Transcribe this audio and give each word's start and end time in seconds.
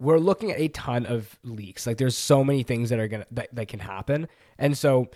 we're 0.00 0.18
looking 0.18 0.50
at 0.50 0.58
a 0.58 0.68
ton 0.68 1.04
of 1.04 1.38
leaks. 1.44 1.86
Like 1.86 1.98
there's 1.98 2.16
so 2.16 2.42
many 2.42 2.62
things 2.62 2.88
that 2.88 2.98
are 2.98 3.06
gonna 3.06 3.26
that, 3.32 3.54
that 3.54 3.68
can 3.68 3.80
happen. 3.80 4.26
And 4.58 4.76
so 4.76 5.10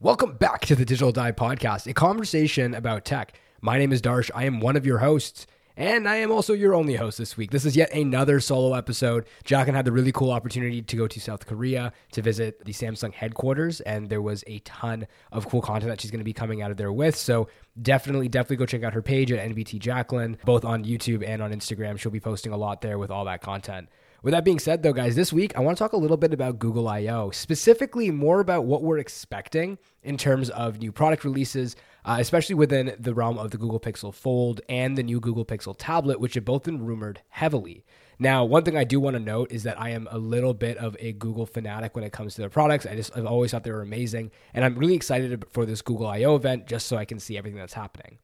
welcome 0.00 0.34
back 0.34 0.64
to 0.66 0.76
the 0.76 0.84
Digital 0.84 1.10
Dive 1.10 1.34
Podcast, 1.34 1.88
a 1.88 1.92
conversation 1.92 2.72
about 2.72 3.04
tech. 3.04 3.38
My 3.60 3.78
name 3.78 3.92
is 3.92 4.00
Darsh. 4.00 4.30
I 4.34 4.44
am 4.44 4.60
one 4.60 4.76
of 4.76 4.86
your 4.86 4.98
hosts. 4.98 5.46
And 5.78 6.08
I 6.08 6.16
am 6.16 6.32
also 6.32 6.54
your 6.54 6.74
only 6.74 6.94
host 6.94 7.18
this 7.18 7.36
week. 7.36 7.50
This 7.50 7.66
is 7.66 7.76
yet 7.76 7.92
another 7.92 8.40
solo 8.40 8.74
episode. 8.74 9.26
Jacklyn 9.44 9.76
had 9.76 9.84
the 9.84 9.92
really 9.92 10.10
cool 10.10 10.30
opportunity 10.30 10.80
to 10.80 10.96
go 10.96 11.06
to 11.06 11.20
South 11.20 11.44
Korea 11.44 11.92
to 12.12 12.22
visit 12.22 12.64
the 12.64 12.72
Samsung 12.72 13.12
headquarters, 13.12 13.82
and 13.82 14.08
there 14.08 14.22
was 14.22 14.42
a 14.46 14.60
ton 14.60 15.06
of 15.32 15.46
cool 15.46 15.60
content 15.60 15.90
that 15.90 16.00
she's 16.00 16.10
going 16.10 16.20
to 16.20 16.24
be 16.24 16.32
coming 16.32 16.62
out 16.62 16.70
of 16.70 16.78
there 16.78 16.92
with. 16.92 17.14
So 17.14 17.48
definitely, 17.82 18.28
definitely 18.28 18.56
go 18.56 18.64
check 18.64 18.84
out 18.84 18.94
her 18.94 19.02
page 19.02 19.30
at 19.30 19.50
NBT 19.50 19.78
Jacklyn, 19.78 20.38
both 20.46 20.64
on 20.64 20.82
YouTube 20.82 21.22
and 21.26 21.42
on 21.42 21.52
Instagram. 21.52 21.98
She'll 21.98 22.10
be 22.10 22.20
posting 22.20 22.52
a 22.52 22.56
lot 22.56 22.80
there 22.80 22.98
with 22.98 23.10
all 23.10 23.26
that 23.26 23.42
content. 23.42 23.90
With 24.22 24.32
that 24.32 24.44
being 24.44 24.58
said, 24.58 24.82
though, 24.82 24.92
guys, 24.92 25.14
this 25.14 25.32
week 25.32 25.56
I 25.56 25.60
want 25.60 25.76
to 25.76 25.84
talk 25.84 25.92
a 25.92 25.98
little 25.98 26.16
bit 26.16 26.32
about 26.32 26.58
Google 26.58 26.88
I/O, 26.88 27.30
specifically 27.30 28.10
more 28.10 28.40
about 28.40 28.64
what 28.64 28.82
we're 28.82 28.98
expecting 28.98 29.78
in 30.02 30.16
terms 30.16 30.50
of 30.50 30.78
new 30.78 30.90
product 30.90 31.24
releases, 31.24 31.76
uh, 32.04 32.16
especially 32.18 32.54
within 32.54 32.96
the 32.98 33.14
realm 33.14 33.38
of 33.38 33.50
the 33.50 33.58
Google 33.58 33.78
Pixel 33.78 34.12
Fold 34.12 34.60
and 34.68 34.96
the 34.96 35.02
new 35.02 35.20
Google 35.20 35.44
Pixel 35.44 35.74
tablet, 35.78 36.18
which 36.18 36.34
have 36.34 36.44
both 36.44 36.64
been 36.64 36.84
rumored 36.84 37.20
heavily. 37.28 37.84
Now, 38.18 38.44
one 38.44 38.64
thing 38.64 38.76
I 38.76 38.84
do 38.84 38.98
want 38.98 39.14
to 39.14 39.20
note 39.20 39.52
is 39.52 39.64
that 39.64 39.78
I 39.80 39.90
am 39.90 40.08
a 40.10 40.18
little 40.18 40.54
bit 40.54 40.78
of 40.78 40.96
a 40.98 41.12
Google 41.12 41.44
fanatic 41.44 41.94
when 41.94 42.04
it 42.04 42.12
comes 42.12 42.34
to 42.34 42.40
their 42.40 42.48
products. 42.50 42.86
I 42.86 42.96
just 42.96 43.16
I've 43.16 43.26
always 43.26 43.50
thought 43.50 43.64
they 43.64 43.70
were 43.70 43.82
amazing, 43.82 44.30
and 44.54 44.64
I'm 44.64 44.76
really 44.76 44.94
excited 44.94 45.44
for 45.50 45.66
this 45.66 45.82
Google 45.82 46.06
I/O 46.06 46.34
event 46.34 46.66
just 46.66 46.86
so 46.86 46.96
I 46.96 47.04
can 47.04 47.20
see 47.20 47.36
everything 47.36 47.58
that's 47.58 47.74
happening. 47.74 48.18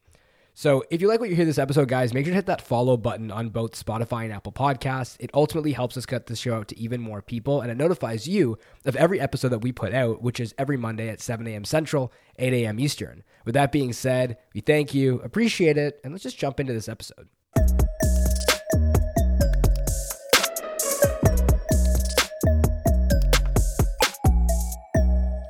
So, 0.55 0.83
if 0.91 1.01
you 1.01 1.07
like 1.07 1.19
what 1.19 1.29
you 1.29 1.35
hear 1.35 1.45
this 1.45 1.57
episode, 1.57 1.87
guys, 1.87 2.13
make 2.13 2.25
sure 2.25 2.31
to 2.31 2.35
hit 2.35 2.45
that 2.45 2.61
follow 2.61 2.95
button 2.95 3.31
on 3.31 3.49
both 3.49 3.73
Spotify 3.73 4.25
and 4.25 4.31
Apple 4.31 4.51
Podcasts. 4.51 5.17
It 5.19 5.31
ultimately 5.33 5.71
helps 5.71 5.97
us 5.97 6.05
get 6.05 6.27
the 6.27 6.35
show 6.35 6.53
out 6.53 6.67
to 6.67 6.79
even 6.79 7.01
more 7.01 7.23
people, 7.23 7.61
and 7.61 7.71
it 7.71 7.75
notifies 7.75 8.27
you 8.27 8.59
of 8.85 8.95
every 8.95 9.19
episode 9.19 9.49
that 9.49 9.59
we 9.59 9.71
put 9.71 9.95
out, 9.95 10.21
which 10.21 10.39
is 10.39 10.53
every 10.59 10.77
Monday 10.77 11.09
at 11.09 11.21
7 11.21 11.47
a.m. 11.47 11.65
Central, 11.65 12.13
8 12.37 12.53
a.m. 12.53 12.79
Eastern. 12.79 13.23
With 13.45 13.55
that 13.55 13.71
being 13.71 13.93
said, 13.93 14.37
we 14.53 14.61
thank 14.61 14.93
you, 14.93 15.19
appreciate 15.21 15.77
it, 15.77 15.99
and 16.03 16.13
let's 16.13 16.23
just 16.23 16.37
jump 16.37 16.59
into 16.59 16.73
this 16.73 16.87
episode. 16.87 17.29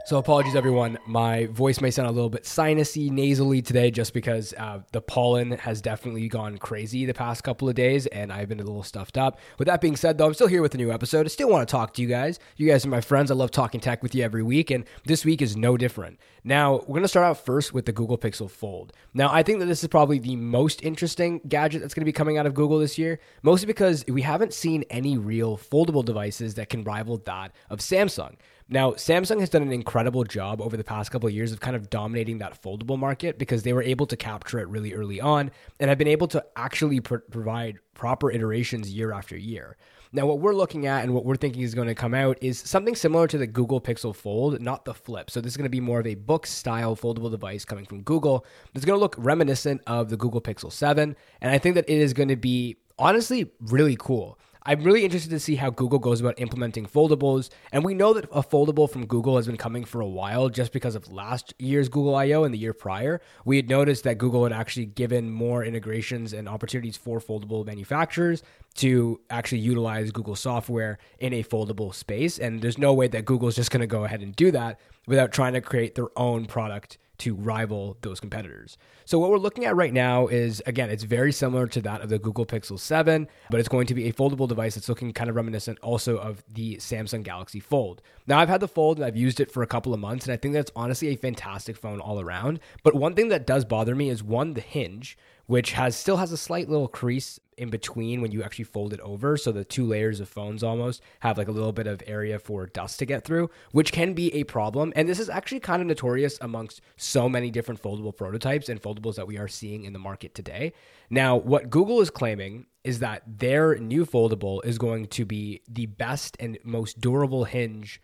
So 0.05 0.17
apologies, 0.17 0.53
everyone. 0.53 0.97
My 1.05 1.45
voice 1.45 1.79
may 1.79 1.89
sound 1.89 2.09
a 2.09 2.11
little 2.11 2.29
bit 2.29 2.43
sinusy, 2.43 3.09
nasally 3.09 3.61
today, 3.61 3.89
just 3.89 4.13
because 4.13 4.53
uh, 4.57 4.81
the 4.91 4.99
pollen 4.99 5.51
has 5.51 5.81
definitely 5.81 6.27
gone 6.27 6.57
crazy 6.57 7.05
the 7.05 7.13
past 7.13 7.45
couple 7.45 7.69
of 7.69 7.75
days, 7.75 8.05
and 8.07 8.29
I've 8.29 8.49
been 8.49 8.59
a 8.59 8.65
little 8.65 8.83
stuffed 8.83 9.17
up. 9.17 9.39
With 9.57 9.67
that 9.69 9.79
being 9.79 9.95
said, 9.95 10.17
though, 10.17 10.25
I'm 10.25 10.33
still 10.33 10.47
here 10.47 10.61
with 10.61 10.75
a 10.75 10.77
new 10.77 10.91
episode. 10.91 11.25
I 11.25 11.29
still 11.29 11.49
want 11.49 11.65
to 11.65 11.71
talk 11.71 11.93
to 11.93 12.01
you 12.01 12.09
guys. 12.09 12.37
You 12.57 12.67
guys 12.67 12.85
are 12.85 12.89
my 12.89 12.99
friends. 12.99 13.31
I 13.31 13.35
love 13.35 13.51
talking 13.51 13.79
tech 13.79 14.03
with 14.03 14.13
you 14.13 14.25
every 14.25 14.43
week, 14.43 14.71
and 14.71 14.83
this 15.05 15.23
week 15.23 15.41
is 15.41 15.55
no 15.55 15.77
different. 15.77 16.19
Now, 16.43 16.79
we're 16.79 16.95
going 16.95 17.03
to 17.03 17.07
start 17.07 17.25
out 17.25 17.45
first 17.45 17.73
with 17.73 17.85
the 17.85 17.93
Google 17.93 18.17
Pixel 18.17 18.51
Fold. 18.51 18.91
Now, 19.13 19.31
I 19.31 19.41
think 19.41 19.59
that 19.59 19.67
this 19.67 19.83
is 19.83 19.87
probably 19.87 20.19
the 20.19 20.35
most 20.35 20.83
interesting 20.83 21.39
gadget 21.47 21.79
that's 21.79 21.93
going 21.93 22.01
to 22.01 22.05
be 22.05 22.11
coming 22.11 22.37
out 22.37 22.45
of 22.45 22.53
Google 22.53 22.77
this 22.77 22.97
year, 22.97 23.21
mostly 23.41 23.67
because 23.67 24.03
we 24.09 24.21
haven't 24.21 24.53
seen 24.53 24.83
any 24.89 25.17
real 25.17 25.57
foldable 25.57 26.03
devices 26.03 26.55
that 26.55 26.67
can 26.67 26.83
rival 26.83 27.19
that 27.19 27.53
of 27.69 27.79
Samsung. 27.79 28.35
Now, 28.69 28.91
Samsung 28.91 29.39
has 29.39 29.49
done 29.49 29.61
an 29.61 29.71
incredible 29.71 30.23
job 30.23 30.61
over 30.61 30.77
the 30.77 30.83
past 30.83 31.11
couple 31.11 31.27
of 31.27 31.33
years 31.33 31.51
of 31.51 31.59
kind 31.59 31.75
of 31.75 31.89
dominating 31.89 32.37
that 32.39 32.61
foldable 32.61 32.97
market 32.97 33.37
because 33.37 33.63
they 33.63 33.73
were 33.73 33.83
able 33.83 34.05
to 34.07 34.15
capture 34.15 34.59
it 34.59 34.67
really 34.67 34.93
early 34.93 35.19
on 35.19 35.51
and 35.79 35.89
have 35.89 35.97
been 35.97 36.07
able 36.07 36.27
to 36.27 36.43
actually 36.55 37.01
pr- 37.01 37.17
provide 37.17 37.77
proper 37.93 38.31
iterations 38.31 38.89
year 38.89 39.11
after 39.11 39.37
year. 39.37 39.77
Now, 40.15 40.27
what 40.27 40.39
we're 40.39 40.53
looking 40.53 40.85
at 40.85 41.03
and 41.03 41.13
what 41.13 41.25
we're 41.25 41.35
thinking 41.35 41.63
is 41.63 41.73
going 41.73 41.87
to 41.87 41.95
come 41.95 42.13
out 42.13 42.37
is 42.39 42.59
something 42.59 42.95
similar 42.95 43.27
to 43.27 43.37
the 43.37 43.47
Google 43.47 43.81
Pixel 43.81 44.15
Fold, 44.15 44.61
not 44.61 44.85
the 44.85 44.93
Flip. 44.93 45.31
So, 45.31 45.41
this 45.41 45.53
is 45.53 45.57
going 45.57 45.65
to 45.65 45.69
be 45.69 45.79
more 45.79 45.99
of 45.99 46.07
a 46.07 46.13
book 46.13 46.45
style 46.45 46.95
foldable 46.95 47.31
device 47.31 47.65
coming 47.65 47.85
from 47.85 48.03
Google. 48.03 48.45
It's 48.75 48.85
going 48.85 48.95
to 48.95 49.01
look 49.01 49.15
reminiscent 49.17 49.81
of 49.87 50.09
the 50.09 50.17
Google 50.17 50.39
Pixel 50.39 50.71
7. 50.71 51.15
And 51.41 51.51
I 51.51 51.57
think 51.57 51.73
that 51.75 51.89
it 51.89 51.97
is 51.97 52.13
going 52.13 52.29
to 52.29 52.35
be 52.35 52.77
honestly 52.99 53.51
really 53.59 53.97
cool. 53.99 54.37
I'm 54.65 54.81
really 54.81 55.03
interested 55.03 55.29
to 55.31 55.39
see 55.39 55.55
how 55.55 55.69
Google 55.69 55.99
goes 55.99 56.21
about 56.21 56.39
implementing 56.39 56.85
foldables. 56.85 57.49
And 57.73 57.83
we 57.83 57.93
know 57.93 58.13
that 58.13 58.25
a 58.31 58.41
foldable 58.41 58.89
from 58.89 59.05
Google 59.05 59.35
has 59.35 59.45
been 59.45 59.57
coming 59.57 59.83
for 59.83 59.99
a 59.99 60.07
while 60.07 60.47
just 60.47 60.71
because 60.71 60.95
of 60.95 61.11
last 61.11 61.53
year's 61.59 61.89
Google 61.89 62.15
I/O 62.15 62.45
and 62.45 62.53
the 62.53 62.57
year 62.57 62.73
prior. 62.73 63.19
We 63.43 63.57
had 63.57 63.69
noticed 63.69 64.05
that 64.05 64.17
Google 64.17 64.43
had 64.43 64.53
actually 64.53 64.85
given 64.85 65.31
more 65.31 65.65
integrations 65.65 66.31
and 66.31 66.47
opportunities 66.47 66.95
for 66.95 67.19
foldable 67.19 67.65
manufacturers 67.65 68.41
to 68.75 69.19
actually 69.29 69.59
utilize 69.59 70.11
Google 70.11 70.35
software 70.35 70.97
in 71.19 71.33
a 71.33 71.43
foldable 71.43 71.93
space. 71.93 72.39
And 72.39 72.61
there's 72.61 72.77
no 72.77 72.93
way 72.93 73.09
that 73.09 73.25
Google's 73.25 73.55
just 73.55 73.69
going 73.69 73.81
to 73.81 73.87
go 73.87 74.05
ahead 74.05 74.21
and 74.21 74.33
do 74.33 74.49
that 74.51 74.79
without 75.07 75.33
trying 75.33 75.53
to 75.53 75.61
create 75.61 75.95
their 75.95 76.07
own 76.17 76.45
product 76.45 76.97
to 77.23 77.33
rival 77.33 77.97
those 78.01 78.19
competitors. 78.19 78.77
So 79.05 79.17
what 79.17 79.29
we're 79.29 79.37
looking 79.37 79.63
at 79.63 79.77
right 79.77 79.93
now 79.93 80.27
is 80.27 80.61
again, 80.65 80.89
it's 80.89 81.03
very 81.03 81.31
similar 81.31 81.67
to 81.67 81.81
that 81.81 82.01
of 82.01 82.09
the 82.09 82.19
Google 82.19 82.45
Pixel 82.45 82.77
7, 82.77 83.29
but 83.49 83.61
it's 83.61 83.69
going 83.69 83.87
to 83.87 83.93
be 83.93 84.09
a 84.09 84.13
foldable 84.13 84.47
device 84.47 84.75
that's 84.75 84.89
looking 84.89 85.13
kind 85.13 85.29
of 85.29 85.37
reminiscent 85.37 85.79
also 85.79 86.17
of 86.17 86.43
the 86.53 86.75
Samsung 86.77 87.23
Galaxy 87.23 87.61
Fold. 87.61 88.01
Now 88.27 88.39
I've 88.39 88.49
had 88.49 88.59
the 88.59 88.67
Fold 88.67 88.97
and 88.97 89.05
I've 89.05 89.15
used 89.15 89.39
it 89.39 89.51
for 89.51 89.63
a 89.63 89.67
couple 89.67 89.93
of 89.93 90.01
months 90.01 90.25
and 90.25 90.33
I 90.33 90.37
think 90.37 90.53
that's 90.53 90.71
honestly 90.75 91.07
a 91.09 91.15
fantastic 91.15 91.77
phone 91.77 92.01
all 92.01 92.19
around. 92.19 92.59
But 92.83 92.93
one 92.93 93.15
thing 93.15 93.29
that 93.29 93.47
does 93.47 93.63
bother 93.63 93.95
me 93.95 94.09
is 94.09 94.21
one 94.21 94.53
the 94.53 94.61
hinge 94.61 95.17
which 95.45 95.73
has 95.73 95.95
still 95.95 96.17
has 96.17 96.31
a 96.31 96.37
slight 96.37 96.69
little 96.69 96.87
crease 96.87 97.39
in 97.57 97.69
between 97.69 98.21
when 98.21 98.31
you 98.31 98.43
actually 98.43 98.65
fold 98.65 98.93
it 98.93 98.99
over. 99.01 99.37
So 99.37 99.51
the 99.51 99.63
two 99.63 99.85
layers 99.85 100.19
of 100.19 100.29
phones 100.29 100.63
almost 100.63 101.01
have 101.19 101.37
like 101.37 101.47
a 101.47 101.51
little 101.51 101.71
bit 101.71 101.87
of 101.87 102.01
area 102.07 102.39
for 102.39 102.65
dust 102.67 102.99
to 102.99 103.05
get 103.05 103.23
through, 103.23 103.49
which 103.71 103.91
can 103.91 104.13
be 104.13 104.33
a 104.33 104.43
problem. 104.43 104.93
And 104.95 105.07
this 105.07 105.19
is 105.19 105.29
actually 105.29 105.59
kind 105.59 105.81
of 105.81 105.87
notorious 105.87 106.37
amongst 106.41 106.81
so 106.97 107.29
many 107.29 107.51
different 107.51 107.81
foldable 107.81 108.15
prototypes 108.15 108.69
and 108.69 108.81
foldables 108.81 109.15
that 109.15 109.27
we 109.27 109.37
are 109.37 109.47
seeing 109.47 109.83
in 109.83 109.93
the 109.93 109.99
market 109.99 110.33
today. 110.33 110.73
Now, 111.09 111.35
what 111.35 111.69
Google 111.69 112.01
is 112.01 112.09
claiming 112.09 112.65
is 112.83 112.99
that 112.99 113.23
their 113.25 113.75
new 113.77 114.05
foldable 114.05 114.63
is 114.65 114.77
going 114.77 115.07
to 115.07 115.25
be 115.25 115.61
the 115.67 115.85
best 115.85 116.35
and 116.39 116.57
most 116.63 116.99
durable 116.99 117.45
hinge 117.45 118.01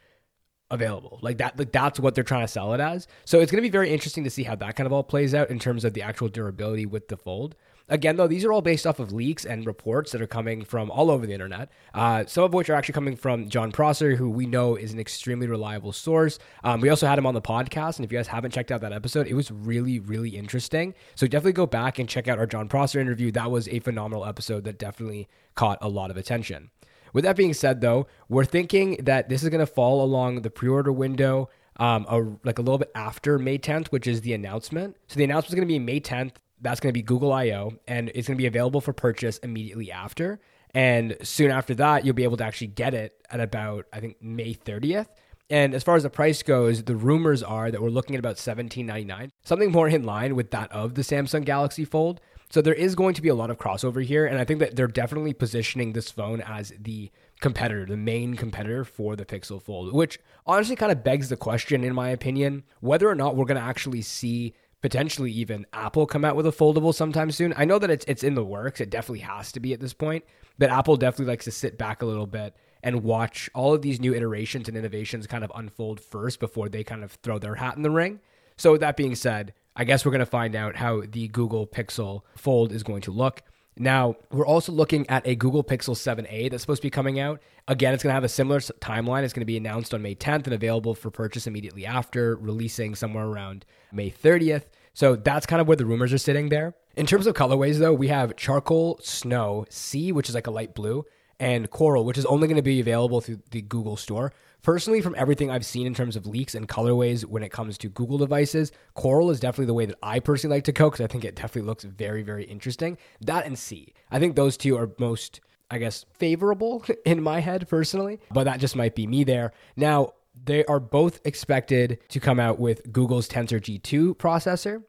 available. 0.72 1.19
Like 1.22 1.38
that, 1.40 1.57
like 1.57 1.72
that's 1.72 2.00
what 2.00 2.16
they're 2.16 2.24
trying 2.24 2.46
to 2.46 2.47
sell 2.47 2.74
it 2.74 2.80
as. 2.80 3.07
So 3.25 3.40
it's 3.40 3.52
going 3.52 3.62
to 3.62 3.68
be 3.68 3.72
very 3.72 3.90
interesting 3.90 4.24
to 4.24 4.30
see 4.30 4.44
how 4.44 4.56
that 4.56 4.75
kind 4.75 4.88
of 4.88 4.94
all 4.94 5.03
plays 5.03 5.34
out 5.34 5.50
in 5.50 5.59
terms 5.59 5.84
of 5.85 5.94
the 5.94 6.02
actual 6.02 6.28
durability 6.28 6.85
with 6.85 7.07
the 7.07 7.18
fold. 7.18 7.56
Again, 7.91 8.18
though, 8.18 8.28
these 8.28 8.46
are 8.46 8.53
all 8.53 8.62
based 8.62 8.85
off 8.85 9.00
of 9.00 9.12
leaks 9.12 9.46
and 9.46 9.66
reports 9.66 10.12
that 10.12 10.22
are 10.22 10.28
coming 10.28 10.63
from 10.63 10.91
all 10.91 11.09
over 11.09 11.25
the 11.25 11.34
internet. 11.34 11.69
Uh, 11.91 12.24
some 12.28 12.44
of 12.44 12.53
which 12.53 12.69
are 12.69 12.75
actually 12.75 12.94
coming 12.94 13.16
from 13.16 13.50
Jon 13.50 13.72
Prosser, 13.72 14.16
who 14.16 14.30
we 14.30 14.46
know 14.46 14.75
is 14.75 14.94
an 14.94 15.00
extremely 15.00 15.47
reliable 15.47 15.91
source. 15.91 16.38
Um, 16.63 16.81
we 16.81 16.90
also 16.90 17.07
had 17.07 17.18
him 17.18 17.25
on 17.25 17.34
the 17.34 17.41
podcast, 17.41 17.96
and 17.96 18.06
if 18.06 18.12
you 18.12 18.19
guys 18.19 18.28
haven't 18.28 18.51
checked 18.51 18.72
out 18.72 18.81
that 18.81 18.94
episode, 18.94 19.25
it 19.25 19.34
was 19.34 19.50
really, 19.50 20.00
really 20.00 20.30
interesting. 20.30 20.94
So 21.16 21.25
definitely 21.25 21.53
go 21.53 21.66
back 21.66 21.97
and 21.97 22.07
check 22.07 22.28
out 22.28 22.38
our 22.38 22.46
Jon 22.46 22.68
Prosser 22.68 23.00
interview. 23.00 23.31
That 23.31 23.50
was 23.50 23.68
a 23.69 23.80
phenomenal 23.80 24.24
episode 24.24 24.66
that 24.66 24.78
definitely 24.78 25.28
caught 25.56 25.80
a 25.81 25.90
lot 25.90 26.12
of 26.12 26.18
attention. 26.18 26.69
With 27.13 27.23
that 27.23 27.35
being 27.35 27.53
said, 27.53 27.81
though, 27.81 28.07
we're 28.27 28.45
thinking 28.45 28.97
that 29.03 29.29
this 29.29 29.43
is 29.43 29.49
going 29.49 29.59
to 29.59 29.65
fall 29.65 30.03
along 30.03 30.41
the 30.41 30.49
pre-order 30.49 30.91
window, 30.91 31.49
um, 31.77 32.05
a, 32.09 32.21
like 32.43 32.59
a 32.59 32.61
little 32.61 32.77
bit 32.77 32.91
after 32.95 33.39
May 33.39 33.57
10th, 33.57 33.87
which 33.87 34.07
is 34.07 34.21
the 34.21 34.33
announcement. 34.33 34.97
So 35.07 35.17
the 35.17 35.23
announcement 35.23 35.49
is 35.49 35.55
going 35.55 35.67
to 35.67 35.73
be 35.73 35.79
May 35.79 35.99
10th. 35.99 36.33
That's 36.61 36.79
going 36.79 36.89
to 36.91 36.97
be 36.97 37.01
Google 37.01 37.31
I/O, 37.31 37.73
and 37.87 38.09
it's 38.13 38.27
going 38.27 38.37
to 38.37 38.41
be 38.41 38.47
available 38.47 38.81
for 38.81 38.91
purchase 38.91 39.37
immediately 39.39 39.91
after. 39.91 40.39
And 40.73 41.15
soon 41.23 41.51
after 41.51 41.73
that, 41.75 42.05
you'll 42.05 42.15
be 42.15 42.25
able 42.25 42.37
to 42.37 42.43
actually 42.43 42.67
get 42.67 42.93
it 42.93 43.15
at 43.29 43.39
about 43.39 43.85
I 43.93 43.99
think 43.99 44.21
May 44.21 44.53
30th. 44.53 45.07
And 45.49 45.73
as 45.73 45.83
far 45.83 45.95
as 45.95 46.03
the 46.03 46.09
price 46.09 46.43
goes, 46.43 46.83
the 46.83 46.95
rumors 46.95 47.41
are 47.41 47.71
that 47.71 47.81
we're 47.81 47.89
looking 47.89 48.15
at 48.15 48.19
about 48.19 48.35
$17.99, 48.35 49.31
something 49.43 49.71
more 49.71 49.87
in 49.87 50.03
line 50.03 50.35
with 50.35 50.51
that 50.51 50.71
of 50.71 50.93
the 50.93 51.01
Samsung 51.01 51.43
Galaxy 51.43 51.85
Fold. 51.85 52.21
So 52.51 52.61
there 52.61 52.73
is 52.73 52.95
going 52.95 53.13
to 53.13 53.21
be 53.21 53.29
a 53.29 53.35
lot 53.35 53.51
of 53.51 53.59
crossover 53.59 54.03
here, 54.03 54.25
and 54.25 54.39
I 54.39 54.43
think 54.43 54.59
that 54.59 54.75
they're 54.75 54.87
definitely 54.87 55.33
positioning 55.33 55.93
this 55.93 56.09
phone 56.09 56.41
as 56.41 56.73
the 56.79 57.11
competitor, 57.41 57.85
the 57.85 57.95
main 57.95 58.35
competitor 58.35 58.83
for 58.83 59.15
the 59.15 59.25
Pixel 59.25 59.62
Fold, 59.62 59.94
which 59.94 60.19
honestly 60.47 60.75
kind 60.75 60.91
of 60.91 61.03
begs 61.03 61.29
the 61.29 61.38
question, 61.38 61.83
in 61.83 61.94
my 61.94 62.09
opinion, 62.09 62.63
whether 62.79 63.07
or 63.07 63.13
not 63.13 63.35
we're 63.35 63.45
going 63.45 63.59
to 63.59 63.63
actually 63.63 64.01
see 64.01 64.56
potentially 64.81 65.31
even 65.31 65.68
Apple 65.74 66.07
come 66.07 66.25
out 66.25 66.35
with 66.35 66.47
a 66.47 66.51
foldable 66.51 66.94
sometime 66.94 67.29
soon. 67.31 67.53
I 67.56 67.65
know 67.65 67.79
that 67.79 67.91
it's 67.91 68.06
it's 68.07 68.24
in 68.24 68.33
the 68.33 68.44
works. 68.44 68.81
It 68.81 68.89
definitely 68.89 69.19
has 69.19 69.51
to 69.51 69.59
be 69.59 69.74
at 69.74 69.79
this 69.79 69.94
point, 69.94 70.24
but 70.57 70.71
Apple 70.71 70.97
definitely 70.97 71.31
likes 71.31 71.45
to 71.45 71.51
sit 71.51 71.77
back 71.77 72.01
a 72.01 72.06
little 72.06 72.27
bit 72.27 72.56
and 72.81 73.03
watch 73.03 73.50
all 73.53 73.74
of 73.74 73.81
these 73.81 74.00
new 74.00 74.15
iterations 74.15 74.68
and 74.68 74.77
innovations 74.77 75.27
kind 75.27 75.44
of 75.44 75.51
unfold 75.53 76.00
first 76.00 76.39
before 76.39 76.69
they 76.69 76.83
kind 76.83 77.03
of 77.03 77.12
throw 77.12 77.38
their 77.38 77.56
hat 77.56 77.75
in 77.75 77.83
the 77.83 77.91
ring. 77.91 78.21
So 78.57 78.71
with 78.71 78.81
that 78.81 78.97
being 78.97 79.15
said, 79.15 79.53
I 79.75 79.83
guess 79.83 80.06
we're 80.06 80.12
going 80.12 80.19
to 80.19 80.25
find 80.25 80.56
out 80.56 80.75
how 80.75 81.04
the 81.10 81.27
Google 81.27 81.66
Pixel 81.68 82.21
Fold 82.36 82.71
is 82.71 82.83
going 82.83 83.01
to 83.01 83.12
look. 83.12 83.44
Now, 83.81 84.16
we're 84.30 84.45
also 84.45 84.74
looking 84.74 85.10
at 85.10 85.25
a 85.25 85.36
Google 85.36 85.63
Pixel 85.63 85.95
7a 85.95 86.51
that's 86.51 86.62
supposed 86.62 86.81
to 86.81 86.86
be 86.86 86.89
coming 86.89 87.18
out. 87.18 87.42
Again, 87.66 87.94
it's 87.94 88.04
going 88.04 88.12
to 88.12 88.16
have 88.16 88.25
a 88.25 88.30
similar 88.30 88.60
timeline. 88.60 89.24
It's 89.24 89.31
going 89.31 89.42
to 89.42 89.45
be 89.45 89.56
announced 89.56 89.94
on 89.94 90.01
May 90.01 90.16
10th 90.16 90.45
and 90.45 90.54
available 90.54 90.95
for 90.95 91.10
purchase 91.10 91.48
immediately 91.48 91.86
after, 91.86 92.36
releasing 92.36 92.94
somewhere 92.94 93.25
around 93.25 93.66
May 93.94 94.12
30th. 94.12 94.63
So 94.94 95.16
that's 95.16 95.45
kind 95.45 95.62
of 95.62 95.68
where 95.68 95.77
the 95.77 95.86
rumors 95.86 96.12
are 96.12 96.18
sitting 96.18 96.50
there. 96.50 96.75
In 96.98 97.06
terms 97.06 97.25
of 97.25 97.36
colorways, 97.36 97.80
though, 97.80 97.94
we 97.94 98.10
have 98.10 98.36
Charcoal 98.36 99.00
Snow 99.01 99.65
Sea, 99.69 100.12
which 100.12 100.27
is 100.27 100.36
like 100.36 100.48
a 100.48 100.51
light 100.51 100.75
blue, 100.75 101.06
and 101.39 101.69
Coral, 101.72 102.04
which 102.04 102.18
is 102.18 102.25
only 102.25 102.50
going 102.50 102.57
to 102.57 102.62
be 102.62 102.81
available 102.81 103.22
through 103.22 103.39
the 103.51 103.62
Google 103.62 103.95
Store. 103.95 104.33
Personally, 104.61 105.01
from 105.01 105.15
everything 105.17 105.50
I've 105.50 105.65
seen 105.65 105.88
in 105.88 105.94
terms 105.94 106.15
of 106.15 106.27
leaks 106.27 106.53
and 106.53 106.67
colorways 106.67 107.23
when 107.23 107.44
it 107.44 107.51
comes 107.51 107.77
to 107.77 107.89
Google 107.89 108.17
devices, 108.17 108.71
Coral 108.94 109.31
is 109.31 109.39
definitely 109.39 109.67
the 109.67 109.73
way 109.73 109.85
that 109.85 109.97
I 110.03 110.19
personally 110.19 110.57
like 110.57 110.65
to 110.65 110.71
go 110.73 110.89
because 110.89 111.03
I 111.03 111.07
think 111.07 111.23
it 111.23 111.35
definitely 111.35 111.67
looks 111.67 111.85
very, 111.85 112.23
very 112.23 112.44
interesting. 112.44 112.97
That 113.21 113.45
and 113.45 113.57
Sea. 113.57 113.94
I 114.11 114.19
think 114.19 114.35
those 114.35 114.57
two 114.57 114.77
are 114.77 114.91
most, 115.00 115.39
I 115.71 115.77
guess, 115.77 116.06
favorable 116.13 116.83
in 117.06 117.23
my 117.23 117.39
head 117.39 117.69
personally, 117.69 118.19
but 118.31 118.44
that 118.44 118.59
just 118.59 118.75
might 118.75 118.95
be 118.95 119.07
me 119.07 119.23
there. 119.23 119.53
Now, 119.77 120.13
they 120.45 120.65
are 120.65 120.79
both 120.79 121.19
expected 121.25 122.00
to 122.09 122.19
come 122.19 122.39
out 122.39 122.59
with 122.59 122.91
Google's 122.91 123.27
Tensor 123.27 123.59
G2 123.59 124.17
processor. 124.17 124.83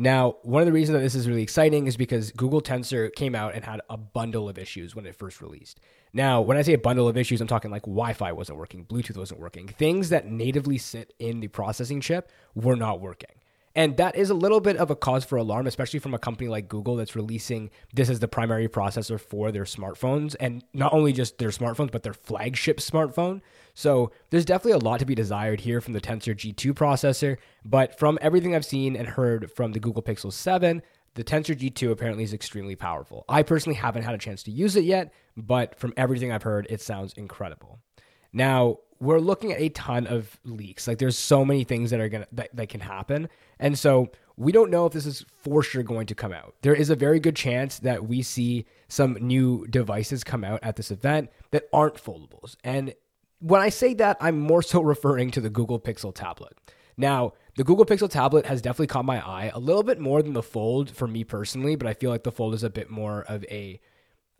Now, 0.00 0.36
one 0.42 0.62
of 0.62 0.66
the 0.66 0.72
reasons 0.72 0.94
that 0.94 1.02
this 1.02 1.16
is 1.16 1.28
really 1.28 1.42
exciting 1.42 1.88
is 1.88 1.96
because 1.96 2.30
Google 2.30 2.60
Tensor 2.60 3.12
came 3.12 3.34
out 3.34 3.54
and 3.54 3.64
had 3.64 3.80
a 3.90 3.96
bundle 3.96 4.48
of 4.48 4.56
issues 4.56 4.94
when 4.94 5.06
it 5.06 5.16
first 5.16 5.40
released. 5.42 5.80
Now, 6.12 6.40
when 6.40 6.56
I 6.56 6.62
say 6.62 6.72
a 6.72 6.78
bundle 6.78 7.08
of 7.08 7.16
issues, 7.16 7.40
I'm 7.40 7.48
talking 7.48 7.70
like 7.70 7.82
Wi 7.82 8.12
Fi 8.12 8.32
wasn't 8.32 8.58
working, 8.58 8.84
Bluetooth 8.84 9.16
wasn't 9.16 9.40
working. 9.40 9.68
Things 9.68 10.08
that 10.08 10.26
natively 10.26 10.78
sit 10.78 11.12
in 11.18 11.40
the 11.40 11.48
processing 11.48 12.00
chip 12.00 12.30
were 12.54 12.76
not 12.76 13.00
working. 13.00 13.30
And 13.78 13.96
that 13.98 14.16
is 14.16 14.28
a 14.28 14.34
little 14.34 14.58
bit 14.58 14.76
of 14.76 14.90
a 14.90 14.96
cause 14.96 15.24
for 15.24 15.36
alarm, 15.36 15.68
especially 15.68 16.00
from 16.00 16.12
a 16.12 16.18
company 16.18 16.48
like 16.48 16.68
Google 16.68 16.96
that's 16.96 17.14
releasing 17.14 17.70
this 17.94 18.10
as 18.10 18.18
the 18.18 18.26
primary 18.26 18.66
processor 18.66 19.20
for 19.20 19.52
their 19.52 19.62
smartphones 19.62 20.34
and 20.40 20.64
not 20.72 20.92
only 20.92 21.12
just 21.12 21.38
their 21.38 21.50
smartphones, 21.50 21.92
but 21.92 22.02
their 22.02 22.12
flagship 22.12 22.78
smartphone. 22.78 23.40
So 23.74 24.10
there's 24.30 24.44
definitely 24.44 24.72
a 24.72 24.78
lot 24.78 24.98
to 24.98 25.06
be 25.06 25.14
desired 25.14 25.60
here 25.60 25.80
from 25.80 25.92
the 25.92 26.00
Tensor 26.00 26.34
G2 26.34 26.72
processor. 26.72 27.36
But 27.64 27.96
from 27.96 28.18
everything 28.20 28.52
I've 28.52 28.64
seen 28.64 28.96
and 28.96 29.06
heard 29.06 29.52
from 29.52 29.70
the 29.70 29.78
Google 29.78 30.02
Pixel 30.02 30.32
7, 30.32 30.82
the 31.18 31.24
Tensor 31.24 31.58
G2 31.58 31.90
apparently 31.90 32.22
is 32.22 32.32
extremely 32.32 32.76
powerful. 32.76 33.24
I 33.28 33.42
personally 33.42 33.74
haven't 33.74 34.04
had 34.04 34.14
a 34.14 34.18
chance 34.18 34.44
to 34.44 34.52
use 34.52 34.76
it 34.76 34.84
yet, 34.84 35.12
but 35.36 35.76
from 35.76 35.92
everything 35.96 36.30
I've 36.30 36.44
heard, 36.44 36.68
it 36.70 36.80
sounds 36.80 37.12
incredible. 37.14 37.80
Now, 38.32 38.78
we're 39.00 39.18
looking 39.18 39.50
at 39.50 39.60
a 39.60 39.68
ton 39.70 40.06
of 40.06 40.38
leaks. 40.44 40.86
Like 40.86 40.98
there's 40.98 41.18
so 41.18 41.44
many 41.44 41.64
things 41.64 41.90
that 41.90 41.98
are 41.98 42.08
gonna 42.08 42.28
that, 42.30 42.54
that 42.54 42.68
can 42.68 42.78
happen. 42.80 43.28
And 43.58 43.76
so 43.76 44.12
we 44.36 44.52
don't 44.52 44.70
know 44.70 44.86
if 44.86 44.92
this 44.92 45.06
is 45.06 45.24
for 45.42 45.60
sure 45.60 45.82
going 45.82 46.06
to 46.06 46.14
come 46.14 46.32
out. 46.32 46.54
There 46.62 46.74
is 46.74 46.88
a 46.88 46.94
very 46.94 47.18
good 47.18 47.34
chance 47.34 47.80
that 47.80 48.06
we 48.06 48.22
see 48.22 48.66
some 48.86 49.14
new 49.20 49.66
devices 49.66 50.22
come 50.22 50.44
out 50.44 50.60
at 50.62 50.76
this 50.76 50.92
event 50.92 51.30
that 51.50 51.64
aren't 51.72 51.96
foldables. 51.96 52.54
And 52.62 52.94
when 53.40 53.60
I 53.60 53.70
say 53.70 53.92
that, 53.94 54.18
I'm 54.20 54.38
more 54.38 54.62
so 54.62 54.80
referring 54.94 55.32
to 55.32 55.40
the 55.40 55.50
Google 55.50 55.80
Pixel 55.80 56.14
tablet. 56.14 56.56
Now, 56.96 57.32
the 57.58 57.64
Google 57.64 57.84
Pixel 57.84 58.08
tablet 58.08 58.46
has 58.46 58.62
definitely 58.62 58.86
caught 58.86 59.04
my 59.04 59.20
eye 59.20 59.50
a 59.52 59.58
little 59.58 59.82
bit 59.82 59.98
more 59.98 60.22
than 60.22 60.32
the 60.32 60.44
Fold 60.44 60.92
for 60.92 61.08
me 61.08 61.24
personally, 61.24 61.74
but 61.74 61.88
I 61.88 61.92
feel 61.92 62.08
like 62.08 62.22
the 62.22 62.30
Fold 62.30 62.54
is 62.54 62.62
a 62.62 62.70
bit 62.70 62.88
more 62.88 63.22
of 63.22 63.44
a, 63.46 63.80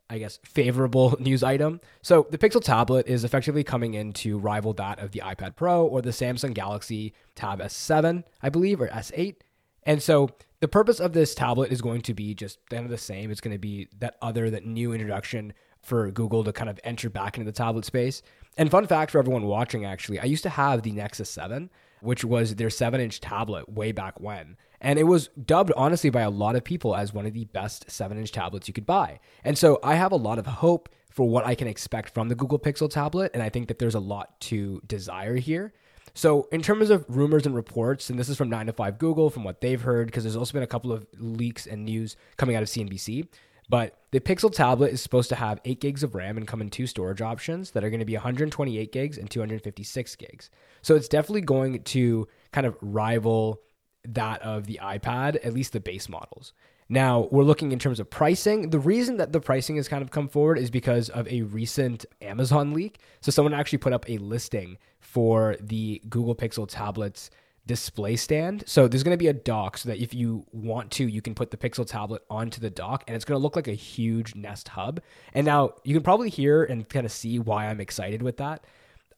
I 0.08 0.18
guess, 0.18 0.38
favorable 0.44 1.16
news 1.20 1.42
item. 1.42 1.80
So 2.00 2.28
the 2.30 2.38
Pixel 2.38 2.62
tablet 2.62 3.08
is 3.08 3.24
effectively 3.24 3.64
coming 3.64 3.94
in 3.94 4.12
to 4.12 4.38
rival 4.38 4.72
that 4.74 5.00
of 5.00 5.10
the 5.10 5.22
iPad 5.24 5.56
Pro 5.56 5.84
or 5.84 6.00
the 6.00 6.10
Samsung 6.10 6.54
Galaxy 6.54 7.12
Tab 7.34 7.58
S7, 7.58 8.22
I 8.40 8.50
believe, 8.50 8.80
or 8.80 8.86
S8. 8.86 9.34
And 9.82 10.00
so 10.00 10.30
the 10.60 10.68
purpose 10.68 11.00
of 11.00 11.12
this 11.12 11.34
tablet 11.34 11.72
is 11.72 11.82
going 11.82 12.02
to 12.02 12.14
be 12.14 12.36
just 12.36 12.60
kind 12.70 12.84
of 12.84 12.90
the 12.90 12.98
same. 12.98 13.32
It's 13.32 13.40
going 13.40 13.56
to 13.56 13.58
be 13.58 13.88
that 13.98 14.14
other, 14.22 14.48
that 14.48 14.64
new 14.64 14.92
introduction 14.92 15.54
for 15.82 16.08
Google 16.12 16.44
to 16.44 16.52
kind 16.52 16.70
of 16.70 16.78
enter 16.84 17.10
back 17.10 17.36
into 17.36 17.50
the 17.50 17.56
tablet 17.56 17.84
space. 17.84 18.22
And 18.56 18.70
fun 18.70 18.86
fact 18.86 19.10
for 19.10 19.18
everyone 19.18 19.46
watching, 19.46 19.84
actually, 19.84 20.20
I 20.20 20.26
used 20.26 20.44
to 20.44 20.50
have 20.50 20.82
the 20.82 20.92
Nexus 20.92 21.28
7, 21.30 21.68
which 22.00 22.24
was 22.24 22.56
their 22.56 22.70
7 22.70 23.00
inch 23.00 23.20
tablet 23.20 23.68
way 23.68 23.92
back 23.92 24.20
when. 24.20 24.56
And 24.80 24.98
it 24.98 25.04
was 25.04 25.28
dubbed, 25.28 25.72
honestly, 25.76 26.10
by 26.10 26.20
a 26.22 26.30
lot 26.30 26.56
of 26.56 26.64
people 26.64 26.94
as 26.94 27.12
one 27.12 27.26
of 27.26 27.32
the 27.32 27.46
best 27.46 27.90
7 27.90 28.16
inch 28.16 28.32
tablets 28.32 28.68
you 28.68 28.74
could 28.74 28.86
buy. 28.86 29.20
And 29.44 29.58
so 29.58 29.78
I 29.82 29.96
have 29.96 30.12
a 30.12 30.16
lot 30.16 30.38
of 30.38 30.46
hope 30.46 30.88
for 31.10 31.28
what 31.28 31.46
I 31.46 31.54
can 31.54 31.66
expect 31.66 32.14
from 32.14 32.28
the 32.28 32.34
Google 32.34 32.58
Pixel 32.58 32.90
tablet. 32.90 33.32
And 33.34 33.42
I 33.42 33.48
think 33.48 33.68
that 33.68 33.78
there's 33.78 33.96
a 33.96 34.00
lot 34.00 34.40
to 34.42 34.80
desire 34.86 35.36
here. 35.36 35.72
So, 36.14 36.48
in 36.50 36.62
terms 36.62 36.90
of 36.90 37.04
rumors 37.08 37.46
and 37.46 37.54
reports, 37.54 38.10
and 38.10 38.18
this 38.18 38.28
is 38.28 38.36
from 38.36 38.50
9 38.50 38.66
to 38.66 38.72
5 38.72 38.98
Google, 38.98 39.30
from 39.30 39.44
what 39.44 39.60
they've 39.60 39.80
heard, 39.80 40.06
because 40.06 40.24
there's 40.24 40.36
also 40.36 40.52
been 40.52 40.62
a 40.62 40.66
couple 40.66 40.90
of 40.90 41.06
leaks 41.16 41.66
and 41.66 41.84
news 41.84 42.16
coming 42.36 42.56
out 42.56 42.62
of 42.62 42.68
CNBC. 42.68 43.28
But 43.68 43.98
the 44.10 44.20
Pixel 44.20 44.52
tablet 44.52 44.92
is 44.92 45.02
supposed 45.02 45.28
to 45.28 45.34
have 45.34 45.60
8 45.64 45.80
gigs 45.80 46.02
of 46.02 46.14
RAM 46.14 46.36
and 46.36 46.48
come 46.48 46.60
in 46.60 46.70
two 46.70 46.86
storage 46.86 47.20
options 47.20 47.72
that 47.72 47.84
are 47.84 47.90
going 47.90 48.00
to 48.00 48.06
be 48.06 48.14
128 48.14 48.92
gigs 48.92 49.18
and 49.18 49.30
256 49.30 50.16
gigs. 50.16 50.50
So 50.80 50.96
it's 50.96 51.08
definitely 51.08 51.42
going 51.42 51.82
to 51.84 52.26
kind 52.52 52.66
of 52.66 52.76
rival 52.80 53.60
that 54.06 54.40
of 54.42 54.66
the 54.66 54.80
iPad, 54.82 55.44
at 55.44 55.52
least 55.52 55.72
the 55.72 55.80
base 55.80 56.08
models. 56.08 56.54
Now, 56.88 57.28
we're 57.30 57.44
looking 57.44 57.72
in 57.72 57.78
terms 57.78 58.00
of 58.00 58.08
pricing. 58.08 58.70
The 58.70 58.78
reason 58.78 59.18
that 59.18 59.32
the 59.32 59.40
pricing 59.40 59.76
has 59.76 59.88
kind 59.88 60.02
of 60.02 60.10
come 60.10 60.26
forward 60.26 60.58
is 60.58 60.70
because 60.70 61.10
of 61.10 61.28
a 61.28 61.42
recent 61.42 62.06
Amazon 62.22 62.72
leak. 62.72 63.00
So, 63.20 63.30
someone 63.30 63.52
actually 63.52 63.78
put 63.78 63.92
up 63.92 64.08
a 64.08 64.16
listing 64.16 64.78
for 64.98 65.56
the 65.60 66.00
Google 66.08 66.34
Pixel 66.34 66.66
tablets 66.66 67.28
display 67.68 68.16
stand. 68.16 68.64
So 68.66 68.88
there's 68.88 69.04
going 69.04 69.14
to 69.14 69.22
be 69.22 69.28
a 69.28 69.32
dock 69.32 69.78
so 69.78 69.90
that 69.90 69.98
if 69.98 70.12
you 70.12 70.44
want 70.50 70.90
to, 70.92 71.06
you 71.06 71.22
can 71.22 71.36
put 71.36 71.52
the 71.52 71.56
Pixel 71.56 71.86
tablet 71.86 72.22
onto 72.28 72.60
the 72.60 72.70
dock 72.70 73.04
and 73.06 73.14
it's 73.14 73.24
going 73.24 73.38
to 73.38 73.42
look 73.42 73.54
like 73.54 73.68
a 73.68 73.74
huge 73.74 74.34
Nest 74.34 74.68
hub. 74.68 75.00
And 75.34 75.46
now 75.46 75.74
you 75.84 75.94
can 75.94 76.02
probably 76.02 76.30
hear 76.30 76.64
and 76.64 76.88
kind 76.88 77.06
of 77.06 77.12
see 77.12 77.38
why 77.38 77.66
I'm 77.66 77.80
excited 77.80 78.22
with 78.22 78.38
that. 78.38 78.64